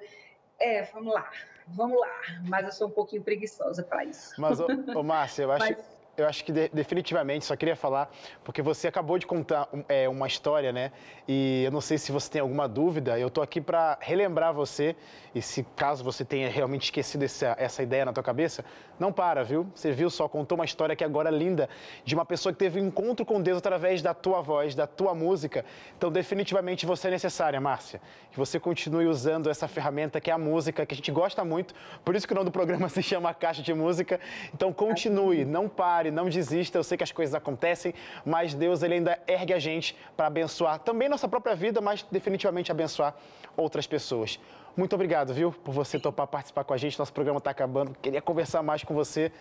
é, 0.60 0.84
vamos 0.84 1.14
lá, 1.14 1.30
vamos 1.68 2.00
lá. 2.00 2.12
Mas 2.48 2.66
eu 2.66 2.72
sou 2.72 2.88
um 2.88 2.92
pouquinho 2.92 3.24
preguiçosa 3.24 3.84
para 3.84 4.06
isso. 4.06 4.34
Mas, 4.38 4.60
ô, 4.60 4.68
ô 4.96 5.04
Márcia, 5.04 5.44
eu 5.44 5.52
acho. 5.52 5.66
Mas 5.66 5.95
eu 6.18 6.28
acho 6.28 6.44
que 6.44 6.52
de, 6.52 6.70
definitivamente, 6.70 7.46
só 7.46 7.56
queria 7.56 7.76
falar, 7.76 8.10
porque 8.44 8.62
você 8.62 8.88
acabou 8.88 9.18
de 9.18 9.26
contar 9.26 9.68
é, 9.90 10.08
uma 10.08 10.28
história, 10.28 10.72
né? 10.72 10.92
E 11.28 11.64
eu 11.66 11.72
não 11.72 11.82
sei 11.82 11.98
se 11.98 12.12
você 12.12 12.30
tem 12.30 12.42
alguma 12.42 12.68
dúvida, 12.68 13.20
eu 13.20 13.30
tô 13.30 13.42
aqui 13.42 13.60
para 13.60 13.98
relembrar 14.02 14.54
você, 14.54 14.96
e 15.34 15.42
se 15.42 15.64
caso 15.76 16.04
você 16.04 16.24
tenha 16.24 16.50
realmente 16.50 16.84
esquecido 16.84 17.24
essa, 17.24 17.56
essa 17.60 17.84
ideia 17.84 18.06
na 18.06 18.14
tua 18.14 18.24
cabeça, 18.24 18.64
não 18.98 19.12
para, 19.12 19.44
viu? 19.44 19.68
Você 19.76 19.92
viu 19.92 20.10
só, 20.10 20.28
contou 20.30 20.58
uma 20.58 20.64
história 20.64 20.96
que 20.96 21.04
agora 21.04 21.30
é 21.30 21.32
linda, 21.32 21.70
de 22.06 22.16
uma 22.16 22.26
pessoa 22.26 22.54
que 22.54 22.60
teve 22.60 22.80
um 22.80 22.86
encontro 22.88 23.26
com 23.26 23.42
Deus 23.42 23.58
através 23.58 24.02
da 24.02 24.14
tua 24.14 24.42
voz, 24.42 24.74
da 24.74 24.88
tua 24.88 25.14
música. 25.14 25.66
Então, 25.98 26.10
definitivamente 26.10 26.86
você 26.86 27.10
é 27.10 27.12
necessária, 27.12 27.60
Márcia, 27.60 28.02
que 28.32 28.38
você 28.38 28.60
continue 28.60 29.08
usando 29.08 29.50
essa 29.50 29.68
ferramenta 29.68 30.22
que 30.22 30.32
é 30.32 30.34
a 30.34 30.38
música, 30.38 30.86
que 30.86 30.94
a 30.94 30.98
gente 30.98 31.12
gosta 31.12 31.44
muito, 31.44 31.74
por 32.04 32.16
isso 32.16 32.26
que 32.26 32.34
o 32.34 32.36
nome 32.36 32.46
do 32.46 32.52
programa 32.52 32.88
se 32.90 33.04
chama 33.04 33.34
Caixa 33.34 33.62
de 33.62 33.74
Música. 33.74 34.20
Então, 34.54 34.72
continue, 34.72 35.44
não 35.44 35.68
pare 35.68 36.05
pare, 36.06 36.12
não 36.12 36.30
desista. 36.30 36.78
Eu 36.78 36.84
sei 36.84 36.98
que 36.98 37.04
as 37.04 37.12
coisas 37.12 37.34
acontecem, 37.34 37.94
mas 38.26 38.54
Deus 38.54 38.84
ele 38.84 38.96
ainda 38.96 39.20
ergue 39.28 39.54
a 39.54 39.60
gente 39.60 39.96
para 40.16 40.28
abençoar 40.28 40.80
também 40.80 41.10
nossa 41.10 41.28
própria 41.28 41.56
vida, 41.56 41.82
mas 41.82 42.04
definitivamente 42.12 42.72
abençoar 42.72 43.16
outras 43.58 43.88
pessoas. 43.88 44.40
Muito 44.76 44.94
obrigado, 44.94 45.34
viu, 45.34 45.52
por 45.52 45.74
você 45.74 46.00
topar 46.00 46.28
participar 46.28 46.64
com 46.64 46.74
a 46.74 46.78
gente. 46.78 47.00
Nosso 47.00 47.14
programa 47.14 47.38
está 47.38 47.52
acabando. 47.52 47.96
Queria 48.02 48.22
conversar 48.22 48.62
mais 48.62 48.84
com 48.84 48.94
você, 48.94 49.32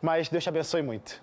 mas 0.00 0.28
Deus 0.28 0.42
te 0.42 0.48
abençoe 0.48 0.82
muito. 0.82 1.22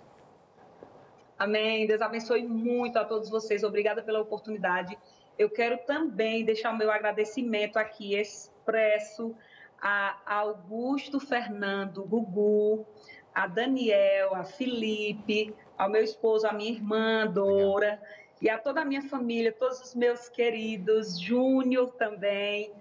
Amém. 1.37 1.87
Deus 1.87 2.01
abençoe 2.01 2.43
muito 2.43 2.99
a 2.99 3.05
todos 3.05 3.29
vocês. 3.29 3.63
Obrigada 3.63 4.03
pela 4.03 4.19
oportunidade. 4.19 4.97
Eu 5.39 5.49
quero 5.49 5.77
também 5.87 6.45
deixar 6.45 6.71
o 6.71 6.77
meu 6.77 6.91
agradecimento 6.91 7.77
aqui 7.77 8.15
expresso 8.15 9.35
a 9.81 10.17
Augusto 10.27 11.19
Fernando 11.19 12.03
Gugu, 12.03 12.85
a 13.33 13.47
Daniel, 13.47 14.35
a 14.35 14.43
Felipe, 14.43 15.53
ao 15.77 15.89
meu 15.89 16.03
esposo, 16.03 16.47
a 16.47 16.53
minha 16.53 16.71
irmã 16.71 17.25
Dora, 17.27 17.91
Legal. 17.91 18.07
e 18.41 18.49
a 18.49 18.57
toda 18.57 18.81
a 18.81 18.85
minha 18.85 19.01
família, 19.03 19.51
todos 19.51 19.79
os 19.81 19.95
meus 19.95 20.29
queridos, 20.29 21.19
Júnior 21.19 21.91
também, 21.93 22.71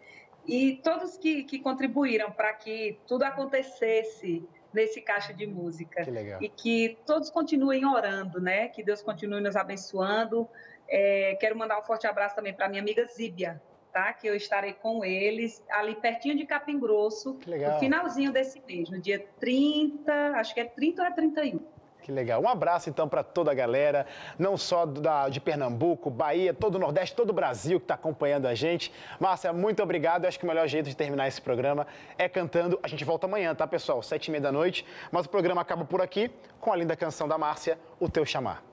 e 0.47 0.77
todos 0.83 1.17
que, 1.17 1.45
que 1.45 1.59
contribuíram 1.59 2.31
para 2.33 2.53
que 2.53 2.99
tudo 3.07 3.23
acontecesse 3.23 4.47
nesse 4.73 5.01
caixa 5.01 5.33
de 5.33 5.47
música. 5.47 6.05
Que 6.05 6.45
e 6.45 6.49
que 6.49 6.99
todos 7.07 7.31
continuem 7.31 7.85
orando, 7.85 8.41
né? 8.41 8.69
Que 8.69 8.83
Deus 8.83 9.03
continue 9.03 9.41
nos 9.41 9.57
abençoando. 9.57 10.49
É, 10.89 11.37
quero 11.41 11.57
mandar 11.57 11.79
um 11.79 11.83
forte 11.83 12.07
abraço 12.07 12.35
também 12.35 12.53
para 12.53 12.69
minha 12.69 12.83
amiga 12.83 13.05
Zíbia, 13.07 13.61
tá? 13.93 14.13
Que 14.13 14.27
eu 14.27 14.35
estarei 14.35 14.73
com 14.73 15.05
eles 15.05 15.65
ali 15.71 15.95
pertinho 15.95 16.37
de 16.37 16.47
Capim 16.47 16.79
Grosso, 16.79 17.39
no 17.47 17.79
finalzinho 17.79 18.33
desse 18.33 18.63
mês, 18.67 18.89
no 18.91 19.01
dia 19.01 19.25
30, 19.39 20.13
acho 20.37 20.55
que 20.55 20.61
é 20.61 20.65
30 20.65 21.03
ou 21.03 21.09
é 21.09 21.11
31. 21.13 21.61
Que 22.03 22.11
legal. 22.11 22.43
Um 22.43 22.49
abraço 22.49 22.89
então 22.89 23.09
para 23.09 23.23
toda 23.23 23.51
a 23.51 23.55
galera, 23.55 24.07
não 24.39 24.57
só 24.57 24.87
da, 24.87 25.29
de 25.29 25.41
Pernambuco, 25.41 26.11
Bahia, 26.11 26.53
todo 26.53 26.77
o 26.77 26.79
Nordeste, 26.79 27.15
todo 27.15 27.31
o 27.31 27.33
Brasil 27.33 27.79
que 27.79 27.85
está 27.85 27.95
acompanhando 27.95 28.47
a 28.47 28.55
gente. 28.55 28.93
Márcia, 29.19 29.53
muito 29.53 29.83
obrigado. 29.83 30.25
Eu 30.25 30.29
acho 30.29 30.39
que 30.39 30.45
o 30.45 30.49
melhor 30.49 30.67
jeito 30.67 30.89
de 30.89 30.97
terminar 30.97 31.29
esse 31.29 31.41
programa 31.41 31.87
é 32.17 32.29
cantando. 32.29 32.79
A 32.83 32.89
gente 32.89 33.05
volta 33.05 33.27
amanhã, 33.27 33.55
tá, 33.55 33.67
pessoal? 33.67 34.03
Sete 34.03 34.29
e 34.29 34.31
meia 34.31 34.41
da 34.41 34.53
noite. 34.53 34.85
Mas 35.13 35.27
o 35.27 35.29
programa 35.29 35.61
acaba 35.61 35.85
por 35.85 36.01
aqui 36.01 36.31
com 36.59 36.73
a 36.73 36.77
linda 36.77 36.97
canção 36.97 37.29
da 37.29 37.37
Márcia, 37.37 37.79
O 37.99 38.09
Teu 38.09 38.25
Chamar. 38.25 38.70